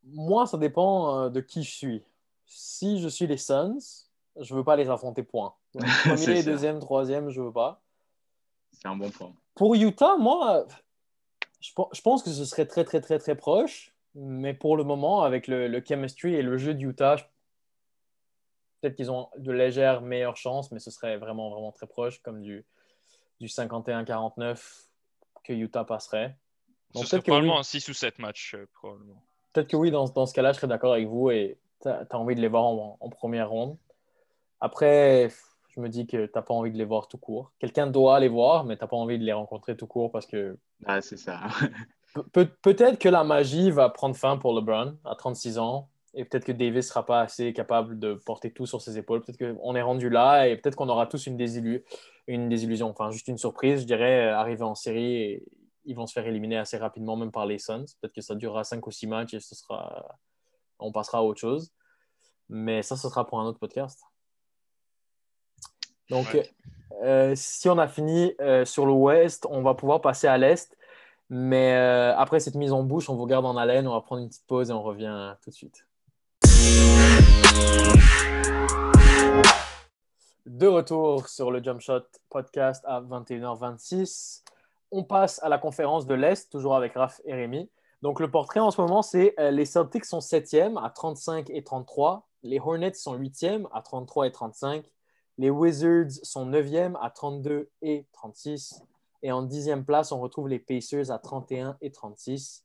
[0.04, 2.04] Moi, ça dépend euh, de qui je suis.
[2.46, 4.08] Si je suis les Suns,
[4.40, 5.54] je veux pas les affronter, point.
[5.74, 7.82] Premier, deuxième, troisième, je veux pas.
[8.72, 9.34] C'est un bon point.
[9.56, 10.66] Pour Utah, moi,
[11.60, 13.94] je, pense que ce serait très, très, très, très proche.
[14.16, 17.16] Mais pour le moment, avec le, chemistry et le jeu d'Utah,
[18.80, 22.42] peut-être qu'ils ont de légères meilleures chances, mais ce serait vraiment, vraiment très proche, comme
[22.42, 22.66] du,
[23.40, 24.88] du 51-49
[25.44, 26.38] que Utah passerait.
[26.96, 29.24] Ce serait probablement un 6 ou 7 matchs, euh, probablement.
[29.52, 32.08] Peut-être que oui, dans, dans, ce cas-là, je serais d'accord avec vous et tu as,
[32.14, 33.78] envie de les voir en, en première ronde.
[34.62, 35.30] Après,
[35.76, 37.52] je me dis que tu n'as pas envie de les voir tout court.
[37.60, 40.26] Quelqu'un doit les voir, mais tu n'as pas envie de les rencontrer tout court parce
[40.26, 40.58] que.
[40.86, 41.42] Ah, c'est ça.
[42.32, 46.52] peut-être que la magie va prendre fin pour LeBron à 36 ans et peut-être que
[46.52, 49.22] Davis ne sera pas assez capable de porter tout sur ses épaules.
[49.22, 51.40] Peut-être qu'on est rendu là et peut-être qu'on aura tous une,
[52.28, 55.44] une désillusion, enfin juste une surprise, je dirais, arriver en série et
[55.86, 57.86] ils vont se faire éliminer assez rapidement, même par les Suns.
[58.00, 60.18] Peut-être que ça durera 5 ou 6 matchs et ce sera...
[60.80, 61.72] on passera à autre chose.
[62.50, 64.00] Mais ça, ce sera pour un autre podcast.
[66.10, 66.38] Donc,
[67.04, 70.78] euh, si on a fini euh, sur l'ouest, on va pouvoir passer à l'est.
[71.30, 73.88] Mais euh, après cette mise en bouche, on vous garde en haleine.
[73.88, 75.88] On va prendre une petite pause et on revient tout de suite.
[80.46, 84.44] De retour sur le Jump Shot podcast à 21h26.
[84.96, 87.68] On passe à la conférence de l'Est, toujours avec Raph et Rémi.
[88.04, 92.28] Donc, le portrait en ce moment, c'est les Celtics sont 7e à 35 et 33.
[92.44, 94.86] Les Hornets sont 8e à 33 et 35.
[95.40, 98.84] Les Wizards sont 9e à 32 et 36.
[99.24, 102.64] Et en 10e place, on retrouve les Pacers à 31 et 36.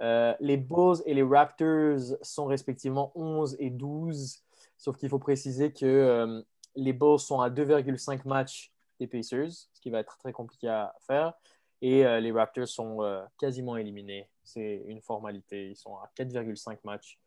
[0.00, 4.42] Euh, les Bulls et les Raptors sont respectivement 11 et 12.
[4.76, 6.42] Sauf qu'il faut préciser que euh,
[6.74, 10.94] les Bulls sont à 2,5 matchs des Pacers, ce qui va être très compliqué à
[11.06, 11.34] faire.
[11.82, 14.28] Et euh, les Raptors sont quasiment éliminés.
[14.44, 15.70] C'est une formalité.
[15.70, 17.18] Ils sont à 4,5 matchs.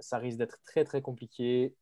[0.00, 1.74] ça risque d'être très, très compliqué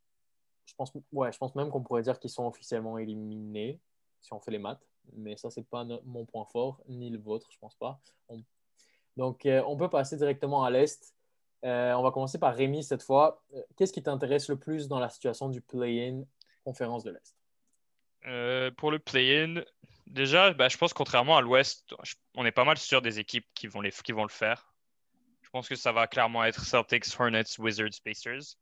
[0.66, 3.80] je pense, ouais, je pense même qu'on pourrait dire qu'ils sont officiellement éliminés
[4.20, 4.80] si on fait les maths.
[5.14, 8.00] Mais ça, c'est pas mon point fort, ni le vôtre, je pense pas.
[9.16, 11.14] Donc, euh, on peut passer directement à l'Est.
[11.64, 13.42] Euh, on va commencer par Rémi cette fois.
[13.54, 16.22] Euh, qu'est-ce qui t'intéresse le plus dans la situation du play-in
[16.64, 18.70] conférence de l'Est?
[18.76, 19.62] Pour le play-in,
[20.12, 21.94] déjà, bah, je pense contrairement à l'Ouest,
[22.34, 23.90] on est pas mal sûr des équipes qui vont, le
[24.28, 24.72] faire.
[25.42, 28.56] Je pense que ça va clairement être Celtics, Hornets, Wizards, Pacers.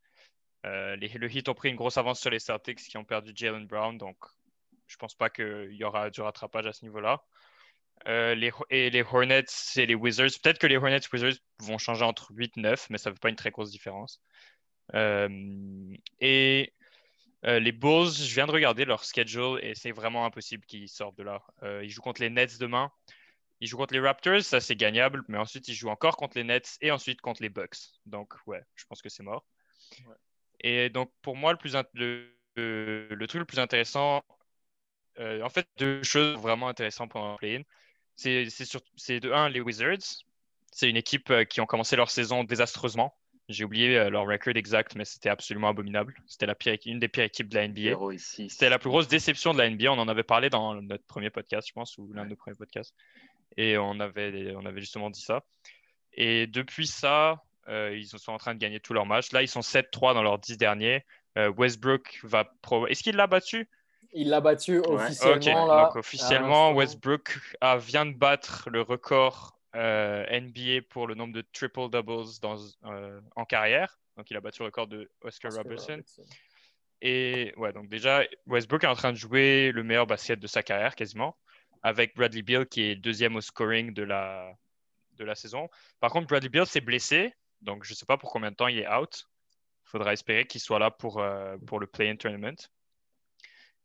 [0.66, 3.32] Euh, les, le Heat ont pris une grosse avance sur les Celtics qui ont perdu
[3.34, 4.16] Jalen Brown, donc
[4.86, 7.22] je pense pas qu'il y aura du rattrapage à ce niveau-là.
[8.08, 9.44] Euh, les, et les Hornets
[9.76, 12.90] et les Wizards, peut-être que les Hornets et Wizards vont changer entre 8 et 9,
[12.90, 14.20] mais ça ne fait pas une très grosse différence.
[14.94, 15.28] Euh,
[16.20, 16.72] et
[17.42, 21.22] les Bulls, je viens de regarder leur schedule et c'est vraiment impossible qu'ils sortent de
[21.22, 21.42] là.
[21.82, 22.90] ils jouent contre les Nets demain.
[23.60, 26.44] Ils jouent contre les Raptors, ça c'est gagnable, mais ensuite ils jouent encore contre les
[26.44, 27.76] Nets et ensuite contre les Bucks.
[28.06, 29.44] Donc ouais, je pense que c'est mort.
[30.60, 34.22] Et donc pour moi, le, plus le, le, truc le plus intéressant,
[35.18, 37.62] euh, en fait, deux choses vraiment intéressantes pendant le play-in.
[38.16, 40.24] C'est de un, les Wizards.
[40.72, 43.16] C'est une équipe euh, qui ont commencé leur saison désastreusement.
[43.50, 46.14] J'ai oublié euh, leur record exact, mais c'était absolument abominable.
[46.26, 47.96] C'était la pire, une des pires équipes de la NBA.
[48.16, 49.90] C'était la plus grosse déception de la NBA.
[49.90, 52.56] On en avait parlé dans notre premier podcast, je pense, ou l'un de nos premiers
[52.56, 52.94] podcasts.
[53.56, 55.42] Et on avait, on avait justement dit ça.
[56.12, 59.32] Et depuis ça, euh, ils sont en train de gagner tous leurs matchs.
[59.32, 61.04] Là, ils sont 7-3 dans leurs 10 derniers.
[61.36, 62.44] Euh, Westbrook va.
[62.62, 62.86] Pro...
[62.86, 63.68] Est-ce qu'il l'a battu?
[64.12, 65.66] Il l'a battu officiellement.
[65.66, 65.84] Là.
[65.86, 71.44] Donc, officiellement, ah, Westbrook a, vient de battre le record NBA pour le nombre de
[71.52, 72.56] triple doubles dans,
[73.36, 73.98] en carrière.
[74.16, 76.02] Donc, il a battu le record de Oscar, Robertson.
[77.02, 80.62] Et ouais, donc déjà, Westbrook est en train de jouer le meilleur basket de sa
[80.62, 81.36] carrière quasiment
[81.82, 84.52] avec Bradley Beal qui est deuxième au scoring de la,
[85.16, 85.68] de la saison.
[86.00, 88.68] Par contre, Bradley Beal s'est blessé, donc je ne sais pas pour combien de temps
[88.68, 89.26] il est out.
[89.86, 92.56] Il faudra espérer qu'il soit là pour, euh, pour le play-in tournament.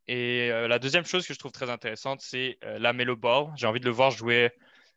[0.08, 3.52] Et euh, la deuxième chose que je trouve très intéressante, c'est euh, la Melo Ball.
[3.56, 4.52] J'ai envie de le voir jouer.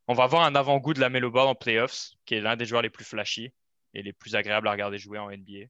[0.08, 2.64] On va avoir un avant-goût de la Melo Ball en playoffs, qui est l'un des
[2.64, 3.52] joueurs les plus flashy
[3.94, 5.66] et les plus agréables à regarder jouer en NBA.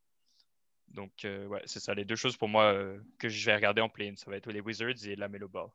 [0.88, 2.72] Donc, ouais, c'est ça, les deux choses pour moi
[3.18, 4.14] que je vais regarder en play-in.
[4.16, 5.68] Ça va être les Wizards et la Melo Ball.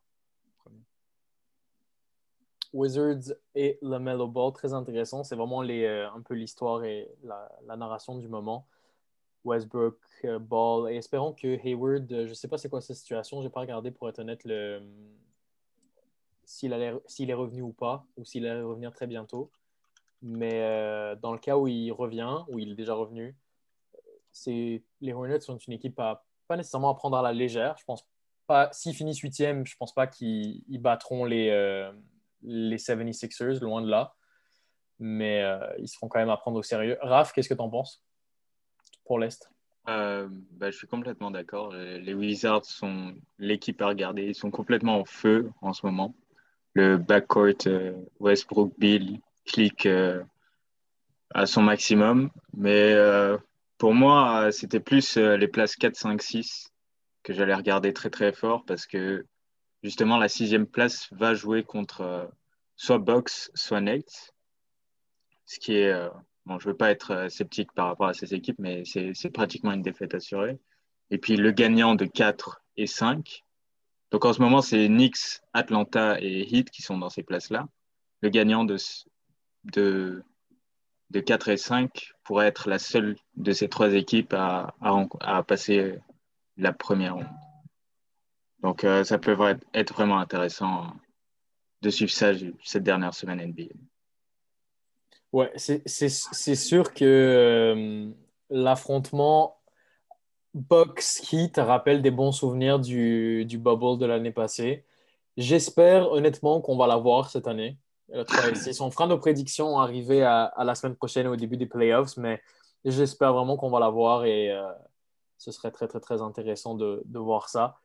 [2.74, 5.22] Wizards et le Mellow Ball, très intéressant.
[5.22, 8.66] C'est vraiment euh, un peu l'histoire et la, narration du moment.
[9.44, 12.94] Westbrook, euh, Ball, et espérons que Hayward, euh, je ne sais pas c'est quoi sa
[12.94, 14.82] situation, je n'ai pas regardé pour être honnête le...
[16.46, 19.50] s'il est revenu ou pas, ou s'il allait revenir très bientôt.
[20.22, 23.36] Mais dans le cas où il revient, où il est déjà revenu,
[24.32, 27.76] c'est les Hornets sont une équipe à, pas nécessairement à prendre à la légère.
[27.78, 28.06] Je pense
[28.46, 31.50] pas, s'ils finissent huitième, je pense pas qu'ils battront les,
[32.44, 34.14] les 76ers, loin de là.
[35.00, 36.98] Mais euh, ils seront quand même à prendre au sérieux.
[37.00, 38.02] Raph, qu'est-ce que tu en penses
[39.04, 39.50] pour l'Est?
[39.88, 41.72] Euh, bah, Je suis complètement d'accord.
[41.72, 44.22] Les Wizards sont l'équipe à regarder.
[44.22, 46.14] Ils sont complètement en feu en ce moment.
[46.74, 49.88] Le backcourt euh, Westbrook, Bill clique
[51.34, 52.30] à son maximum.
[52.56, 52.94] Mais
[53.78, 56.72] pour moi, c'était plus les places 4, 5, 6
[57.22, 59.26] que j'allais regarder très très fort parce que
[59.84, 62.26] justement, la sixième place va jouer contre euh,
[62.74, 64.34] soit Box, soit Nate.
[65.46, 65.92] Ce qui est.
[65.92, 66.08] Euh,
[66.46, 69.30] bon, je ne veux pas être euh, sceptique par rapport à ces équipes, mais c'est
[69.30, 70.58] pratiquement une défaite assurée.
[71.10, 73.42] Et puis le gagnant de 4 et 5.
[74.14, 77.66] Donc en ce moment, c'est Knicks, Atlanta et Heat qui sont dans ces places-là.
[78.20, 78.76] Le gagnant de,
[79.64, 80.22] de,
[81.10, 84.72] de 4 et 5 pourrait être la seule de ces trois équipes à,
[85.20, 85.98] à, passer
[86.56, 87.26] la première ronde.
[88.62, 89.36] Donc, euh, ça peut
[89.74, 90.92] être vraiment intéressant
[91.82, 92.30] de suivre ça
[92.62, 93.74] cette dernière semaine NBA.
[95.32, 98.10] Ouais, c'est sûr que euh,
[98.48, 99.56] l'affrontement
[100.54, 104.84] Box-Heat rappelle des bons souvenirs du, du bubble de l'année passée.
[105.36, 107.76] J'espère honnêtement qu'on va l'avoir cette année.
[108.12, 112.40] On fera nos prédictions à, à, la semaine prochaine au début des playoffs, mais
[112.84, 114.62] j'espère vraiment qu'on va l'avoir et euh,
[115.38, 117.78] ce serait très, très, très intéressant de, de voir ça.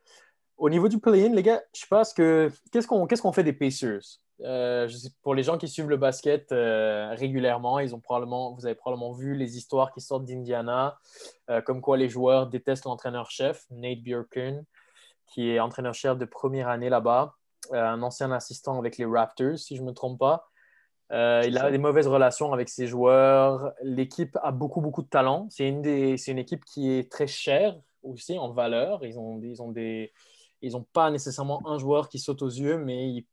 [0.58, 3.54] Au niveau du play-in, les gars, je pense que qu'est-ce qu'on qu'est-ce qu'on fait des
[3.54, 4.20] Pacers?
[4.42, 4.90] Euh,
[5.22, 9.12] Pour les gens qui suivent le basket euh, régulièrement, ils ont probablement, vous avez probablement
[9.12, 10.98] vu les histoires qui sortent d'Indiana,
[11.50, 14.64] euh, comme quoi les joueurs détestent l'entraîneur-chef, Nate Bjorken,
[15.28, 17.36] qui est entraîneur-chef de première année là-bas,
[17.72, 20.50] un ancien assistant avec les Raptors, si je ne me trompe pas.
[21.12, 23.74] il a des mauvaises relations avec ses joueurs.
[23.84, 25.48] L'équipe a beaucoup, beaucoup de talent.
[25.50, 29.06] C'est une, des, une équipe qui est très chère aussi en valeur.
[29.06, 30.14] Ils ont, ils ont des,
[30.62, 33.26] ils n'ont pas nécessairement un joueur qui saute aux yeux, mais ils,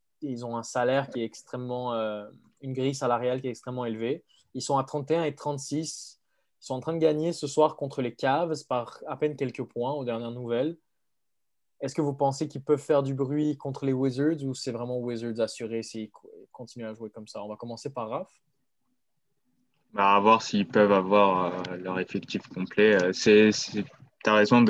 [0.45, 2.25] ont un salaire qui est extrêmement, euh,
[2.61, 4.23] une grille salariale qui est extrêmement élevée.
[4.53, 6.19] Ils sont à 31 et 36.
[6.61, 9.63] Ils sont en train de gagner ce soir contre les Cavs par à peine quelques
[9.63, 10.77] points aux dernières nouvelles.
[11.79, 14.97] Est-ce que vous pensez qu'ils peuvent faire du bruit contre les Wizards ou c'est vraiment
[14.97, 16.09] Wizards assurés s'ils
[16.51, 17.43] continuent à jouer comme ça?
[17.43, 18.31] On va commencer par Raph.
[19.93, 22.95] Bah, à voir s'ils peuvent avoir euh, leur effectif complet.
[23.01, 24.63] Euh, tu as raison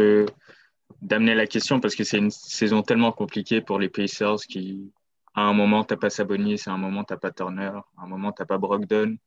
[1.01, 4.91] d'amener la question parce que c'est une saison tellement compliquée pour les Pacers qui,
[5.37, 8.03] à un moment, tu n'as pas Sabonis, à un moment, tu n'as pas Turner, à
[8.03, 9.17] un moment, tu n'as pas Brogdon.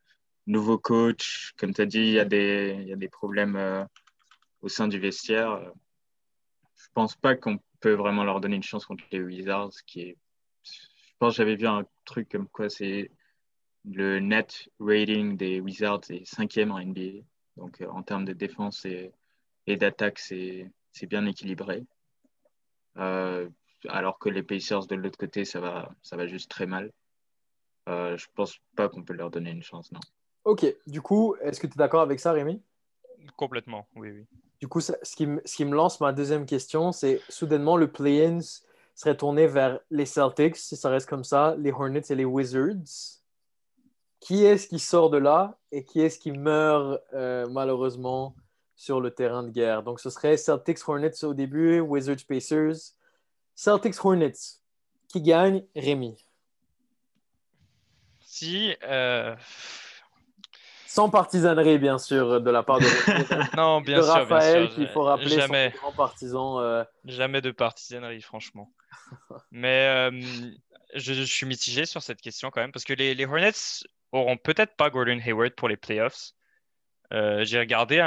[0.49, 2.19] Nouveau coach, comme tu as dit, il y, y
[2.93, 3.85] a des problèmes euh,
[4.61, 5.73] au sein du vestiaire.
[6.75, 9.71] Je pense pas qu'on peut vraiment leur donner une chance contre les Wizards.
[9.87, 10.17] Qui est...
[10.65, 10.73] Je
[11.21, 13.13] pense que j'avais vu un truc comme quoi c'est
[13.85, 17.23] le net rating des Wizards est cinquième en NBA.
[17.57, 19.13] Donc, euh, en termes de défense et,
[19.69, 21.85] d'attaque, c'est bien équilibré.
[22.97, 23.49] Euh,
[23.89, 26.91] alors que les Pacers de l'autre côté, ça va, ça va juste très mal.
[27.89, 30.01] euh, je pense pas qu'on peut leur donner une chance, non.
[30.45, 32.63] Ok, du coup, est-ce que tu es d'accord avec ça, Rémi?
[33.37, 34.27] Complètement, oui, oui.
[34.61, 38.41] Du coup, ce, qui ce, qui me lance ma deuxième question, c'est soudainement le play-in
[38.95, 43.21] serait tourné vers les Celtics, si ça reste comme ça, les Hornets et les Wizards.
[44.21, 48.35] Qui est-ce qui sort de là et qui est-ce qui meurt euh, malheureusement
[48.77, 49.83] sur le terrain de guerre?
[49.83, 52.95] Donc, ce serait Celtics Hornets au début, Wizards Pacers.
[53.61, 54.63] Celtics Hornets.
[55.09, 55.63] Qui gagne?
[55.77, 56.17] Rémi?
[58.23, 58.75] Si.
[58.85, 59.37] Euh,
[60.87, 62.87] sans partisanerie, bien sûr, de la part de,
[63.59, 66.59] non, bien sûr, Raphaël, qu'il faut rappeler jamais, grand partisan.
[66.59, 66.85] Euh.
[67.05, 68.73] Jamais de partisanerie, franchement.
[69.51, 70.23] Mais euh,
[70.95, 74.75] je, suis mitigé sur cette question quand même, parce que les, les Hornets auront peut-être
[74.75, 76.31] pas Gordon Hayward pour les playoffs.
[77.13, 77.99] Euh, j'ai regardé,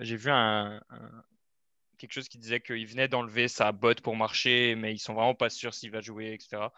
[0.00, 0.80] j'ai vu un,
[2.00, 5.34] quelque chose qui disait qu'il venait d'enlever sa botte pour marcher, mais ils sont vraiment
[5.34, 6.68] pas sûrs s'il va jouer, etc.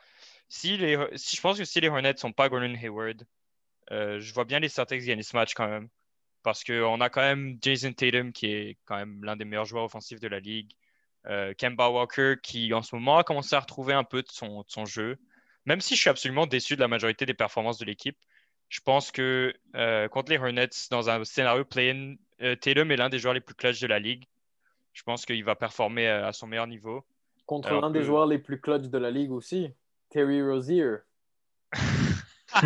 [0.49, 3.25] Si les, si, je pense que si les Hornets sont pas Gordon Hayward,
[3.93, 5.89] euh, je vois bien les Celtics gagner ce match quand même.
[6.43, 9.85] Parce qu'on a quand même Jason Tatum qui est quand même l'un des meilleurs joueurs
[9.85, 10.73] offensifs de la ligue.
[11.27, 14.65] Euh, Kemba Walker qui en ce moment a commencé à retrouver un peu de son,
[14.85, 15.19] jeu.
[15.67, 18.19] Même si je suis absolument déçu de la majorité des performances de l'équipe,
[18.69, 22.17] je pense que euh, contre les Hornets, dans un scénario play-in,
[22.57, 24.27] Tatum est l'un des joueurs les plus clutch de la ligue.
[24.93, 27.05] Je pense qu'il va performer à son meilleur niveau.
[27.47, 29.71] Contre l'un des joueurs les plus clutch de la ligue aussi,
[30.11, 30.97] Terry Rozier.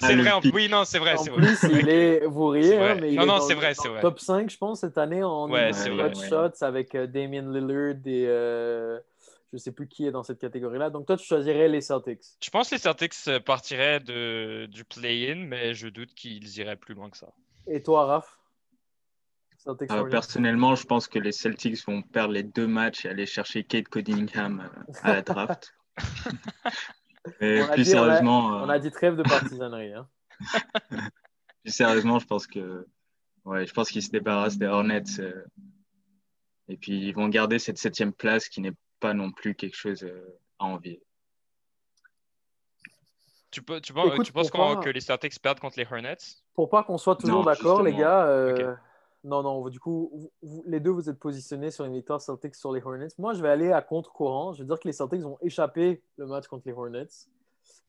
[0.00, 0.40] c'est vrai, en...
[0.52, 1.16] oui, non, c'est vrai.
[1.16, 3.88] En plus, il est, vous riez, hein, mais il non, est non, c'est vrai, c'est
[3.88, 4.00] vrai.
[4.00, 8.98] top 5, je pense, cette année en ouais, shots avec euh, Damien Lillard et euh,
[9.50, 10.90] je ne sais plus qui est dans cette catégorie-là.
[10.90, 12.22] Donc, toi, tu choisirais les Celtics.
[12.42, 16.76] Je pense que les Celtics euh, partiraient de, du play-in, mais je doute qu'ils iraient
[16.76, 17.28] plus loin que ça.
[17.66, 18.35] Et toi, Raph?
[20.10, 23.88] Personnellement, je pense que les Celtics vont perdre les deux matchs et aller chercher Kate
[23.88, 24.70] Cunningham
[25.02, 25.74] à la draft.
[27.38, 28.46] plus sérieusement.
[28.46, 29.94] On a, dit trêve de partisanerie.
[29.94, 30.08] Hein.
[31.62, 32.86] plus sérieusement, je pense que
[33.44, 35.20] ouais, je pense qu'ils se débarrassent des Hornets.
[35.20, 35.44] Euh,
[36.68, 40.02] et puis ils vont garder cette septième place qui n'est pas non plus quelque chose
[40.04, 41.02] euh, à envier.
[43.50, 46.16] Tu, peux, tu, tu penses que les Celtics perdent contre les Hornets?
[46.54, 48.74] Pour pas qu'on soit toujours d'accord, les gars, euh,
[49.26, 50.30] non, non, du coup,
[50.66, 53.08] les deux, vous êtes positionnés sur une victoire Celtics sur les Hornets.
[53.18, 54.52] Moi, je vais aller à contre-courant.
[54.52, 57.08] Je veux dire que les Celtics ont échappé le match contre les Hornets.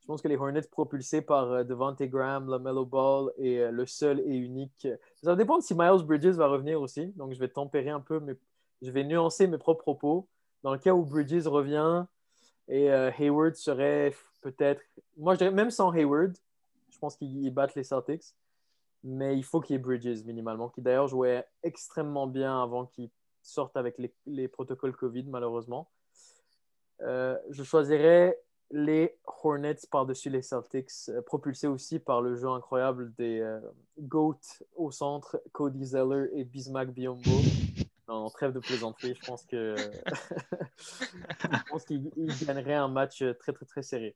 [0.01, 3.85] Je pense que les Hornets, propulsés par euh, Devante Graham, LaMelo Ball et euh, le
[3.85, 4.87] seul et unique.
[5.21, 7.05] Ça va dépendre si Miles Bridges va revenir aussi.
[7.15, 8.33] Donc, je vais tempérer un peu, mais
[8.81, 10.27] je vais nuancer mes propres propos.
[10.63, 12.05] Dans le cas où Bridges revient
[12.67, 14.81] et euh, Hayward serait peut-être.
[15.15, 16.35] Moi, je dirais même sans Hayward,
[16.89, 18.33] je pense qu'ils battent les Celtics
[19.03, 23.09] mais il faut qu'il y ait Bridges minimalement, qui d'ailleurs jouait extrêmement bien avant qu'il
[23.41, 25.89] sorte avec les, protocoles Covid, malheureusement.
[27.01, 28.39] Euh, je choisirais
[28.71, 33.61] les Hornets par-dessus les Celtics, euh, propulsés aussi par le jeu incroyable des euh,
[33.99, 34.39] GOAT
[34.75, 37.31] au centre, Cody Zeller et Bismack Biombo.
[38.09, 39.75] Non, trêve de plaisanterie, je pense que
[40.77, 42.11] je pense qu'ils
[42.45, 44.15] gagneraient un match très très très serré.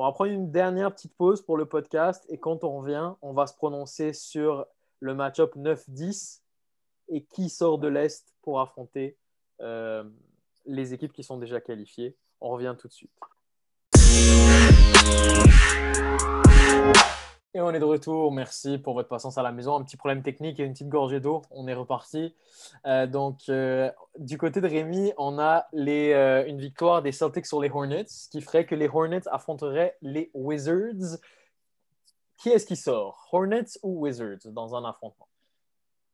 [0.00, 3.32] On va prendre une dernière petite pause pour le podcast et quand on revient, on
[3.32, 4.64] va se prononcer sur
[5.00, 6.38] le match-up 9-10
[7.08, 9.16] et qui sort de l'Est pour affronter
[9.60, 10.04] euh,
[10.66, 12.14] les équipes qui sont déjà qualifiées.
[12.40, 13.10] On revient tout de suite.
[17.58, 18.30] Et on est de retour.
[18.30, 19.74] Merci pour votre patience à la maison.
[19.74, 21.42] Un petit problème technique et une petite gorgée d'eau.
[21.50, 22.32] On est reparti.
[22.86, 27.46] Euh, donc, euh, du côté de Rémi, on a les, euh, une victoire des Celtics
[27.46, 31.18] sur les Hornets, ce qui ferait que les Hornets affronteraient les Wizards.
[32.36, 33.28] Qui est-ce qui sort?
[33.32, 35.26] Hornets ou Wizards dans un affrontement?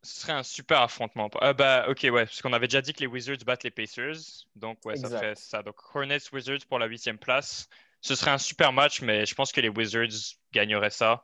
[0.03, 1.29] Ce serait un super affrontement.
[1.59, 4.47] bah, ok, ouais, parce qu'on avait déjà dit que les Wizards battent les Pacers.
[4.57, 5.63] Donc, ouais, ça ferait ça.
[5.63, 7.69] Donc, Hornets, Wizards pour la huitième place
[8.05, 11.23] ce serait un super match, mais je pense que les Wizards gagneraient ça.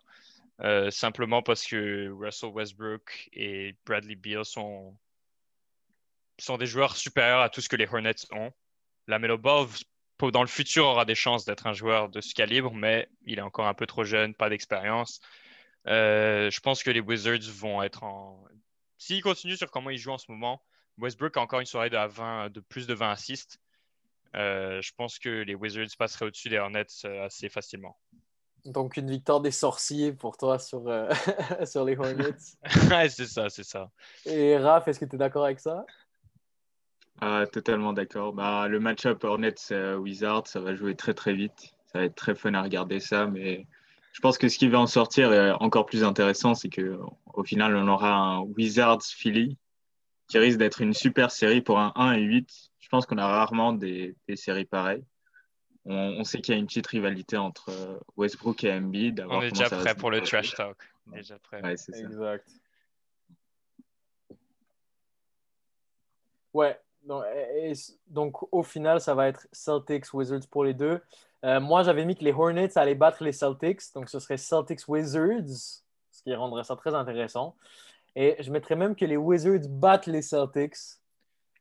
[0.63, 4.97] Euh, simplement parce que Russell Westbrook et Bradley Beal sont,
[6.39, 8.53] sont des joueurs supérieurs à tout ce que les Hornets ont.
[9.07, 9.67] La Melo Ball,
[10.31, 13.43] dans le futur, aura des chances d'être un joueur de ce calibre, mais il est
[13.43, 15.21] encore un peu trop jeune, pas d'expérience.
[15.87, 18.45] Euh, je pense que les Wizards vont être en.
[18.99, 20.63] S'ils continuent sur comment ils jouent en ce moment,
[20.99, 23.59] Westbrook a encore une soirée de, 20, de plus de 20 assists.
[24.37, 26.87] Euh, je pense que les Wizards passeraient au-dessus des Hornets
[27.23, 27.99] assez facilement.
[28.65, 31.09] Donc une victoire des sorciers pour toi sur, euh,
[31.65, 32.35] sur les Hornets.
[33.09, 33.91] c'est ça, c'est ça.
[34.27, 35.85] Et Raph, est-ce que tu es d'accord avec ça?
[37.21, 38.33] Ah, Totalement d'accord.
[38.33, 41.75] Bah, le match-up Hornets-Wizards, ça va jouer très très vite.
[41.87, 43.67] Ça va être très fun à regarder ça, mais
[44.13, 47.77] je pense que ce qui va en sortir est encore plus intéressant, c'est qu'au final,
[47.77, 49.57] on aura un Wizards-Philly
[50.29, 53.27] qui risque d'être une super série pour un 1 et 8 je pense qu'on a
[53.29, 55.05] rarement des, séries pareilles.
[55.91, 57.71] On, sait qu'il y a une petite rivalité entre
[58.17, 59.25] Westbrook et Embiid.
[59.29, 60.77] On est déjà prêt pour le trash talk.
[61.07, 61.63] Déjà prêt.
[61.63, 62.49] Ouais, c'est exact.
[66.53, 66.79] Ouais.
[67.03, 67.25] Donc,
[68.09, 71.01] donc, au final, ça va être Celtics Wizards pour les deux.
[71.45, 73.81] Euh, moi, j'avais mis que les Hornets allaient battre les Celtics.
[73.95, 77.57] Donc, ce serait Celtics Wizards, ce qui rendrait ça très intéressant.
[78.15, 80.77] Et je mettrais même que les Wizards battent les Celtics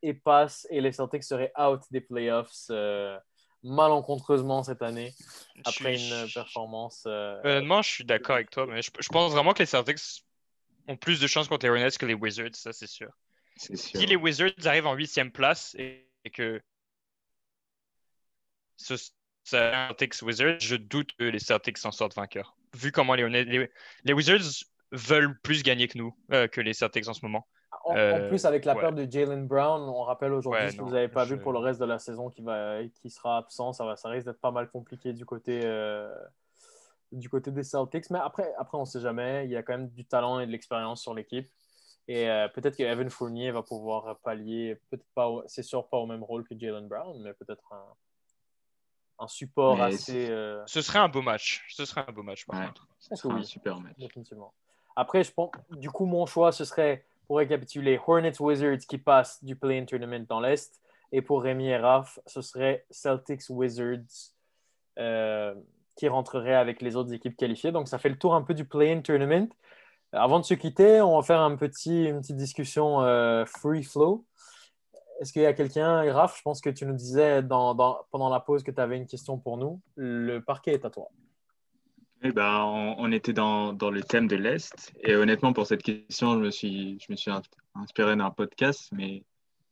[0.01, 3.17] et passent, et les Celtics seraient out des playoffs euh,
[3.63, 5.13] malencontreusement cette année,
[5.65, 7.03] après une performance.
[7.07, 10.23] Euh, Honnêtement, je suis d'accord avec toi, mais je, pense vraiment que les Celtics
[10.87, 13.09] ont plus de chances contre les Hornets que les Wizards, ça c'est sûr.
[13.57, 16.61] Si les Wizards arrivent en huitième place et, que
[18.77, 18.95] ce
[19.43, 22.55] Celtics Wizards, je doute que les Celtics s'en sortent vainqueurs.
[22.75, 23.67] Vu comment les,
[24.03, 27.47] les, Wizards veulent plus gagner que nous, euh, que les Celtics en ce moment.
[27.89, 31.07] En, euh, plus, avec la perte de Jalen Brown, on rappelle aujourd'hui, si vous n'avez
[31.07, 33.95] pas vu pour le reste de la saison qui, va, qui sera absent, ça, va,
[33.95, 36.13] ça risque d'être pas mal compliqué du côté, euh,
[37.11, 38.09] du côté des Celtics.
[38.09, 39.45] Mais après, après on ne sait jamais.
[39.45, 41.47] Il y a quand même du talent et de l'expérience sur l'équipe.
[42.07, 42.25] Et
[42.55, 46.43] peut-être que Evan Fournier va pouvoir pallier, peut-être pas, c'est sûr pas au même rôle
[46.43, 47.85] que Jalen Brown, mais peut-être un,
[49.19, 50.29] un support assez.
[50.29, 51.63] Euh, ce serait un beau match.
[51.69, 52.87] Ce serait un beau match, par contre.
[52.99, 53.97] Ce un super match.
[53.97, 54.53] Définitivement.
[54.95, 59.43] Après, je pense, du coup, mon choix, ce serait, pour récapituler, Hornets Wizards qui passe
[59.43, 60.81] du Play-in Tournament dans l'Est.
[61.11, 64.33] Et pour Rémi et Raph, ce serait Celtics Wizards
[64.97, 65.53] euh,
[65.95, 67.71] qui rentrerait avec les autres équipes qualifiées.
[67.71, 69.47] Donc, ça fait le tour un peu du Play-in Tournament.
[70.11, 74.25] Avant de se quitter, on va faire un petit, une petite discussion euh, free flow.
[75.21, 78.63] Est-ce qu'il y a quelqu'un, Raph, je pense que tu nous disais pendant la pause
[78.63, 79.79] que tu avais une question pour nous.
[79.95, 81.09] Le parquet est à toi.
[82.21, 82.63] Eh ben,
[82.97, 84.91] on, était dans, le thème de l'Est.
[85.03, 87.31] Et honnêtement, pour cette question, je me suis, je me suis
[87.75, 88.89] inspiré d'un podcast.
[88.91, 89.23] Mais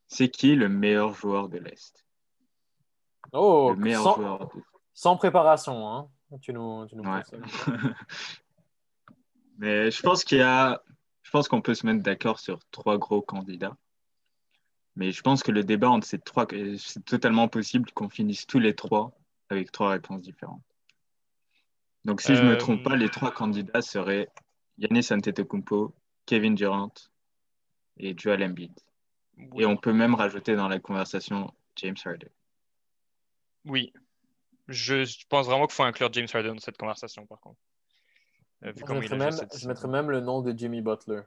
[0.08, 2.06] c'est qui le meilleur joueur de l'Est?
[3.34, 4.50] Oh, le meilleur sans, joueur
[4.93, 5.89] sans préparation.
[5.89, 6.08] Hein.
[6.41, 7.04] Tu nous, tu nous
[9.58, 10.82] Mais je pense qu'il y a.
[11.24, 13.76] Je pense qu'on peut se mettre d'accord sur trois gros candidats.
[14.95, 18.60] Mais je pense que le débat entre ces trois, c'est totalement possible qu'on finisse tous
[18.60, 19.12] les trois
[19.50, 20.64] avec trois réponses différentes.
[22.08, 24.30] Donc, si je ne me trompe pas, les trois candidats seraient
[24.80, 25.93] Yannis Antetokounmpo,
[26.26, 26.93] Kevin Durant
[27.97, 28.74] et Joel Embiid.
[29.55, 32.30] Et on peut même rajouter dans la conversation James Harden.
[33.66, 33.93] Oui.
[34.68, 37.60] Je, pense vraiment qu'il faut inclure James Harden dans cette conversation, par contre.
[38.64, 41.22] Euh, je mettrais même le nom de Jimmy Butler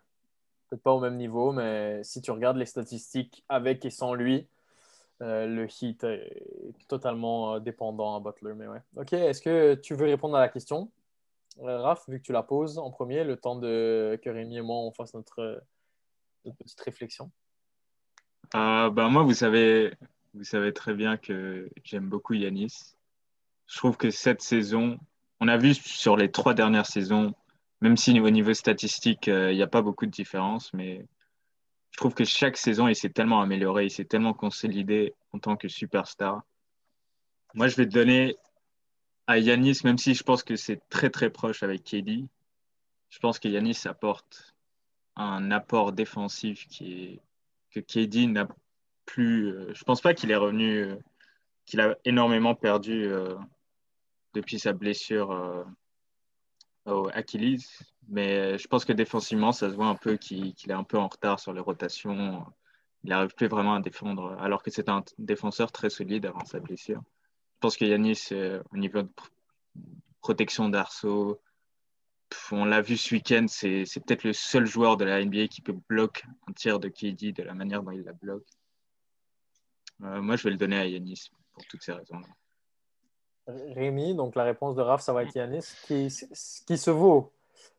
[0.71, 4.47] peut-être pas au même niveau, mais si tu regardes les statistiques avec et sans lui,
[5.23, 8.55] euh, le Heat est totalement euh, dépendant à Butler.
[8.55, 8.81] Mais ouais.
[8.97, 10.91] Ok, est-ce que tu veux répondre à la question,
[11.61, 14.63] euh, Raph, vu que tu la poses en premier, le temps de que Rémi et
[14.63, 15.63] moi on fasse notre,
[16.59, 17.31] petite réflexion
[18.53, 19.93] ben Moi, vous savez,
[20.35, 22.97] vous savez très bien que j'aime beaucoup Yanis.
[23.67, 24.99] Je trouve que cette saison,
[25.41, 27.35] on a vu sur les trois dernières saisons,
[27.81, 31.07] même si au niveau statistique, euh, il n'y a pas beaucoup de différence, mais
[31.91, 35.57] je trouve que chaque saison, il s'est tellement amélioré, il s'est tellement consolidé en tant
[35.57, 36.43] que superstar.
[37.55, 38.37] Moi, je vais donner
[39.27, 42.27] à Yanis, même si je pense que c'est très très proche avec KD.
[43.11, 44.55] Je pense que Yanis apporte
[45.17, 47.21] un apport défensif qui est,
[47.71, 48.49] que KD n'a
[49.05, 49.49] plus.
[49.49, 50.97] Euh, je pense pas qu'il est revenu, euh,
[51.67, 53.09] qu'il a énormément perdu
[54.35, 55.67] depuis sa blessure
[57.13, 57.65] Achilles.
[58.09, 61.09] Mais je pense que défensivement, ça se voit un peu qu'il est un peu en
[61.09, 62.45] retard sur les rotations.
[63.05, 66.61] Il n'arrive plus vraiment à défendre, alors que c'est un défenseur très solide avant sa
[66.61, 67.03] blessure.
[67.55, 69.11] Je pense que Yanis, euh, au niveau de
[70.21, 71.41] protection d'arceau,
[72.53, 75.77] on l'a vu ce week-end, c'est peut-être le seul joueur de la NBA qui peut
[75.89, 78.47] bloquer un tir de KD de la manière dont il la bloque.
[80.03, 82.21] Euh, moi, je vais le donner à Yanis pour toutes ces raisons.
[83.47, 86.09] Rémi, donc la réponse de Raph, ça va être Yanis, qui,
[86.67, 87.33] qui se vaut.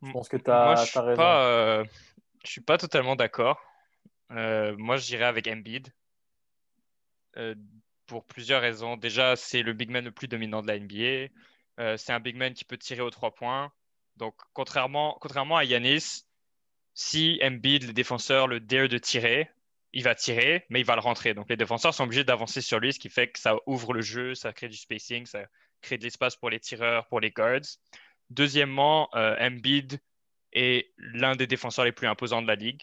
[0.04, 1.18] Je pense que tu as, moi, je raison.
[1.18, 1.84] Pas, euh,
[2.44, 3.62] je suis pas totalement d'accord.
[4.32, 5.90] Euh, moi, je dirais avec Embiid.
[7.38, 7.56] Euh,
[8.08, 8.98] pour plusieurs raisons.
[8.98, 11.32] Déjà, c'est le big man le plus dominant de la NBA.
[11.98, 13.72] c'est un big man qui peut tirer aux trois points.
[14.18, 16.26] Donc, contrairement, contrairement à Yanis,
[16.94, 19.50] si Embiid, le défenseur, le dare de tirer,
[19.94, 21.34] il va tirer, mais il va le rentrer.
[21.34, 24.02] Donc les défenseurs sont obligés d'avancer sur lui, ce qui fait que ça ouvre le
[24.02, 25.46] jeu, ça crée du spacing, ça
[25.82, 27.78] crée de l'espace pour les tireurs, pour les guards.
[28.30, 30.00] Deuxièmement, euh, Embiid
[30.54, 32.82] est l'un des défenseurs les plus imposants de la ligue.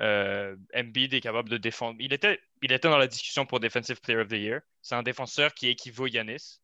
[0.00, 1.96] Euh, Embiid est capable de défendre.
[2.00, 4.60] Il était, il était dans la discussion pour Defensive Player of the Year.
[4.82, 6.60] C'est un défenseur qui équivaut à Yanis,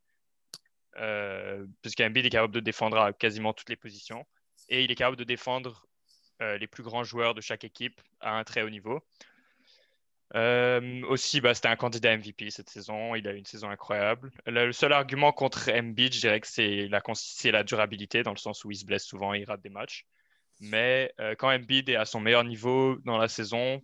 [0.98, 4.26] euh, puisqu'Embiid est capable de défendre à quasiment toutes les positions.
[4.68, 5.86] Et il est capable de défendre
[6.42, 9.00] euh, les plus grands joueurs de chaque équipe à un très haut niveau.
[10.34, 13.14] Euh, aussi, bah, c'était un candidat MVP cette saison.
[13.14, 14.30] Il a eu une saison incroyable.
[14.46, 18.70] Le, seul argument contre Embiid, je dirais que c'est la, durabilité, dans le sens où
[18.70, 20.06] il se blesse souvent et il rate des matchs.
[20.60, 23.82] Mais euh, quand Embiid est à son meilleur niveau dans la saison,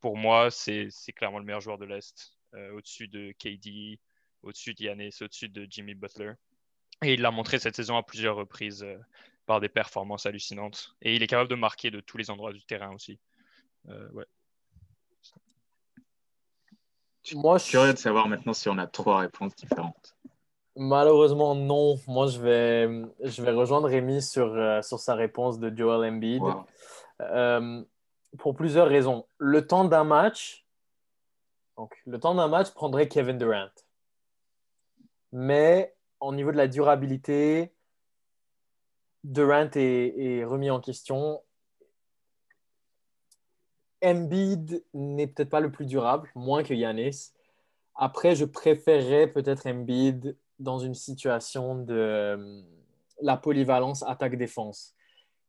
[0.00, 2.32] pour moi, c'est clairement le meilleur joueur de l'Est.
[2.54, 4.00] Euh, au-dessus de KD,
[4.42, 6.32] au-dessus d'Yanis, au-dessus de Jimmy Butler.
[7.02, 8.86] Et il l'a montré cette saison à plusieurs reprises
[9.46, 10.96] par des performances hallucinantes.
[11.02, 13.20] Et il est capable de marquer de tous les endroits du terrain aussi.
[13.86, 14.24] ouais.
[17.32, 20.14] Moi, je suis curieux de savoir maintenant si on a trois réponses différentes.
[20.76, 21.98] Malheureusement, non.
[22.06, 22.88] Moi, je vais,
[23.22, 26.42] je vais rejoindre Rémi sur, euh, sur sa réponse de Joel Embiid.
[27.20, 27.82] Euh,
[28.38, 29.26] pour plusieurs raisons.
[29.38, 30.66] Le temps d'un match,
[31.76, 33.70] donc, le temps d'un match prendrait Kevin Durant.
[35.32, 37.72] Mais au niveau de la durabilité,
[39.22, 41.40] Durant est, est remis en question
[44.04, 47.32] Embiid n'est peut-être pas le plus durable, moins que Yanis.
[47.94, 52.62] Après, je préférerais peut-être Embiid dans une situation de euh,
[53.20, 54.94] la polyvalence attaque-défense.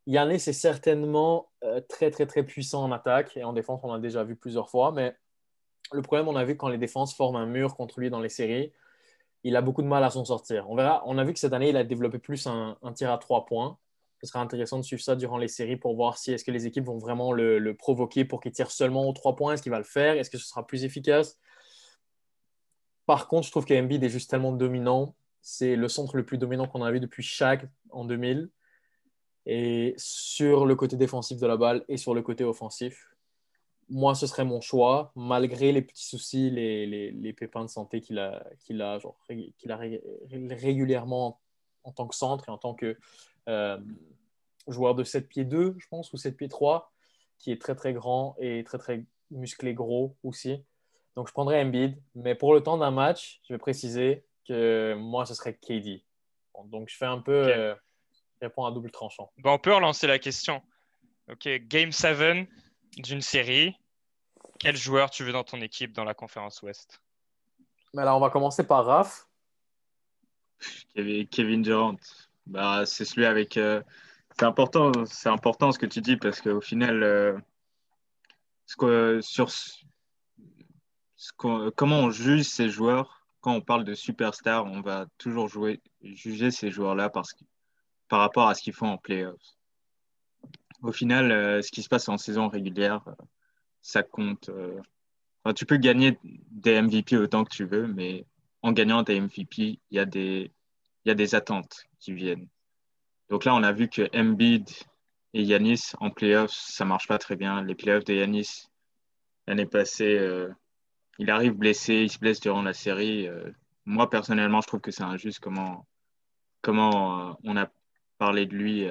[0.07, 3.99] Yanis est certainement euh, très, très, très puissant en attaque et en défense, on l'a
[3.99, 5.15] déjà vu plusieurs fois, mais
[5.91, 8.29] le problème, on a vu quand les défenses forment un mur contre lui dans les
[8.29, 8.71] séries,
[9.43, 10.69] il a beaucoup de mal à s'en sortir.
[10.69, 13.17] On verra, on a vu que cette année, il a développé plus un tir à
[13.19, 13.77] trois points
[14.25, 16.65] ce sera intéressant de suivre ça durant les séries pour voir si est-ce que les
[16.65, 19.53] équipes vont vraiment le, provoquer pour qu'il tire seulement aux trois points?
[19.53, 20.15] Est-ce qu'il va le faire?
[20.15, 21.37] Est-ce que ce sera plus efficace?
[23.05, 25.15] Par contre, je trouve qu'Embiid est juste tellement dominant.
[25.41, 28.49] C'est le centre le plus dominant qu'on a vu depuis Shaq en 2000.
[29.45, 33.15] Et sur le côté défensif de la balle et sur le côté offensif,
[33.89, 38.43] moi, ce serait mon choix, malgré les petits soucis, les, pépins de santé qu'il a,
[38.59, 39.77] qu'il a, qu'il a
[40.55, 41.39] régulièrement
[41.83, 42.97] en tant que centre et en tant que
[43.47, 43.77] euh,
[44.67, 46.91] joueur de 7 pieds 2, je pense, ou 7 pieds 3,
[47.37, 50.63] qui est très très grand et très très musclé gros aussi.
[51.15, 55.25] Donc je prendrais Embiid, mais pour le temps d'un match, je vais préciser que moi
[55.25, 56.03] ce serait KD.
[56.65, 57.53] donc je fais un peu okay.
[57.53, 57.75] Euh,
[58.41, 59.31] à double tranchant.
[59.37, 60.61] Bon, on peut relancer la question.
[61.31, 62.47] Ok, Game 7
[62.97, 63.75] d'une série.
[64.59, 67.01] Quel joueur tu veux dans ton équipe dans la conférence Ouest?
[67.97, 69.27] Alors on va commencer par Raph.
[70.95, 71.95] Kevin Durant.
[72.45, 73.57] Bah, c'est celui avec.
[73.57, 73.81] Euh,
[74.37, 77.39] c'est important, ce que tu dis parce qu'au final, euh,
[79.21, 79.49] sur
[81.77, 85.49] comment on juge ces joueurs, quand on parle de superstars, on va toujours
[86.01, 89.55] juger ces joueurs-là par rapport à ce qu'ils font en playoffs.
[90.81, 93.05] Au final, euh, ce qui se passe en saison régulière,
[93.81, 94.49] ça compte.
[95.55, 98.25] tu peux gagner des MVP autant que tu veux, mais
[98.61, 100.05] en gagnant des MVP, il y a
[101.15, 102.49] des attentes qui viennent.
[103.29, 104.69] Donc là, on a vu que Embiid
[105.33, 107.63] et Yanis en playoffs, ça marche pas très bien.
[107.63, 108.67] Les playoffs de Yanis,
[109.47, 110.49] l'année passée, euh,
[111.17, 113.27] il arrive blessé, il se blesse durant la série.
[113.27, 113.51] Euh,
[113.85, 115.85] moi, personnellement, je trouve que c'est injuste comment,
[116.61, 117.69] comment euh, on a
[118.17, 118.87] parlé de lui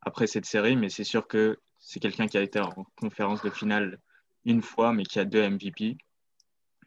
[0.00, 3.50] après cette série, mais c'est sûr que c'est quelqu'un qui a été en conférence de
[3.50, 3.98] finale
[4.44, 5.96] une fois, mais qui a deux MVP.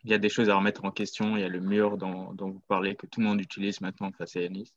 [0.04, 1.38] Il y a des choses à remettre en question.
[1.38, 4.12] Il y a le mur dont, dont vous parlez que tout le monde utilise maintenant
[4.12, 4.74] face à Yanis.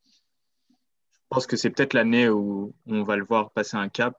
[1.31, 4.17] Je pense que c'est peut-être l'année où on va le voir passer un cap,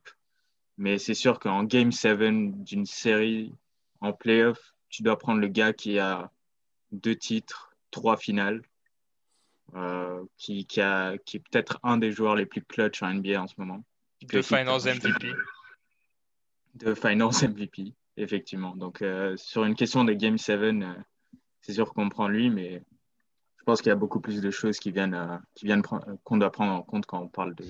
[0.78, 3.54] mais c'est sûr qu'en Game 7 d'une série
[4.00, 6.32] en playoff, tu dois prendre le gars qui a
[6.94, 8.62] deux titres, trois finales,
[9.76, 13.42] euh, qui, qui, a, qui est peut-être un des joueurs les plus clutch en NBA
[13.42, 13.84] en ce moment.
[14.22, 15.34] De Finals MVP.
[16.76, 18.74] De Finals MVP, effectivement.
[18.78, 20.94] Donc, euh, sur une question de Game 7, euh,
[21.60, 22.82] c'est sûr qu'on prend lui, mais
[23.62, 26.38] je pense qu'il y a beaucoup plus de choses qui viennent, euh, qui viennent qu'on
[26.38, 27.64] doit prendre en compte quand on parle de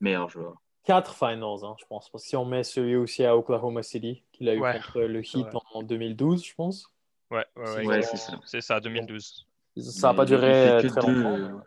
[0.00, 0.56] meilleurs joueurs.
[0.82, 2.08] Quatre finals, hein, je pense.
[2.08, 5.20] Parce que si on met celui aussi à Oklahoma City, qu'il a eu contre le
[5.20, 6.90] Heat en 2012, je pense.
[7.30, 8.40] Ouais, ouais, c'est ça.
[8.46, 9.46] C'est ça, 2012.
[9.76, 11.60] Ça n'a pas duré euh, très longtemps.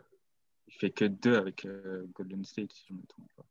[0.66, 3.44] Il fait que deux avec euh, Golden State, si je ne me trompe pas.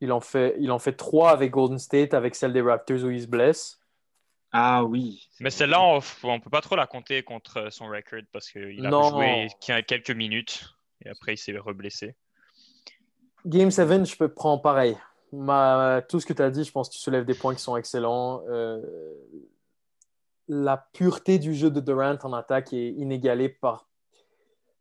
[0.00, 3.10] Il en, fait, il en fait trois avec Golden State, avec celle des Raptors où
[3.10, 3.78] il se blesse.
[4.52, 5.28] Ah oui.
[5.38, 8.90] Mais celle-là, on ne peut pas trop la compter contre son record parce qu'il a
[8.90, 9.48] joué
[9.86, 10.74] quelques minutes
[11.04, 12.16] et après il s'est reblessé.
[13.46, 14.96] Game 7, je peux prendre pareil.
[15.32, 17.62] Ma, tout ce que tu as dit, je pense que tu soulèves des points qui
[17.62, 18.42] sont excellents.
[18.48, 18.82] Euh,
[20.48, 23.86] la pureté du jeu de Durant en attaque est inégalée par.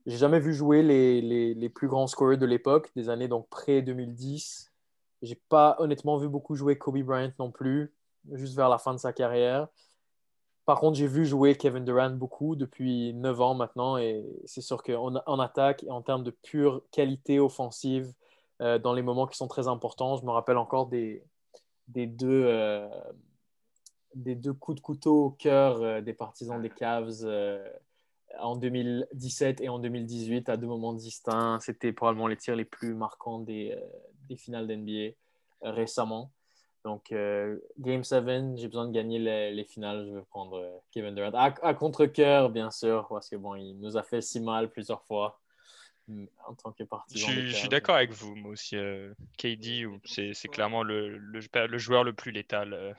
[0.08, 3.48] J'ai jamais vu jouer les, les, les plus grands scoreurs de l'époque, des années donc
[3.50, 4.72] près 2010.
[5.22, 7.94] J'ai pas honnêtement vu beaucoup jouer Kobe Bryant non plus
[8.32, 9.68] juste vers la fin de sa carrière.
[10.66, 14.84] Par contre, j'ai vu jouer Kevin Durant beaucoup depuis 9 ans maintenant et c'est sûr
[14.84, 18.14] qu'en en attaque et en termes de pure qualité offensive,
[18.62, 21.24] euh, dans les moments qui sont très importants, je me rappelle encore des,
[21.98, 22.88] euh,
[24.14, 27.26] deux coups de couteau au cœur des partisans des Cavs
[28.40, 31.60] en 2017 et en 2018 à deux moments distincts.
[31.62, 33.76] C'était probablement les tirs les plus marquants des,
[34.28, 35.16] des finales d'NBA
[35.62, 36.32] récemment.
[36.90, 37.14] Donc,
[37.78, 38.26] Game 7,
[38.56, 40.08] j'ai besoin de gagner les, finales.
[40.08, 41.32] Je vais prendre Kevin Durant.
[41.34, 45.40] À, contre-coeur, bien sûr, parce que bon, il nous a fait si mal plusieurs fois
[46.48, 47.30] en tant que partisan.
[47.30, 48.76] Je, suis d'accord avec vous, moi aussi.
[49.38, 52.96] KD, c'est clairement le, le, joueur le plus létal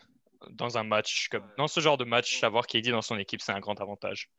[0.51, 1.29] dans un match.
[1.29, 4.31] Comme, dans ce genre de match, avoir KD dans son équipe, c'est un grand avantage.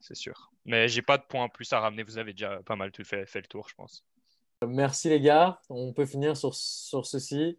[0.00, 0.52] C'est sûr.
[0.66, 2.02] Mais j'ai pas de points plus à ramener.
[2.02, 4.04] Vous avez déjà pas mal tout fait, fait le tour, je pense.
[4.66, 5.60] Merci les gars.
[5.70, 7.58] On peut finir sur, sur ceci.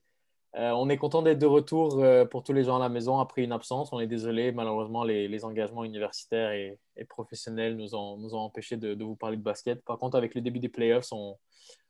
[0.55, 3.17] Euh, on est content d'être de retour euh, pour tous les gens à la maison
[3.19, 3.91] après une absence.
[3.91, 6.77] On est désolé, malheureusement, les, engagements universitaires et,
[7.09, 9.83] professionnels nous ont, empêchés de, vous parler de basket.
[9.83, 11.37] Par contre, avec le début des playoffs, on,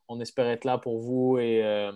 [0.08, 1.92] on espère être là pour vous et euh,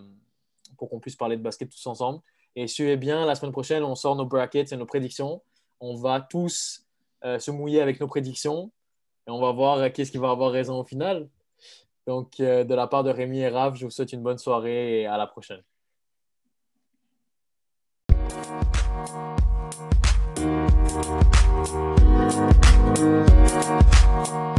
[0.78, 2.20] pour qu'on puisse parler de basket tous ensemble.
[2.58, 5.42] Et suivez bien, la semaine prochaine, on sort nos brackets et nos prédictions.
[5.80, 6.84] On va tous
[7.24, 8.72] se mouiller avec nos prédictions
[9.28, 11.30] et on va voir qui est-ce qui va avoir raison au final.
[12.08, 15.06] Donc, de la part de Rémi et Raph, je vous souhaite une bonne soirée et
[15.06, 15.62] à la prochaine.
[21.00, 21.38] Thank
[24.48, 24.57] you.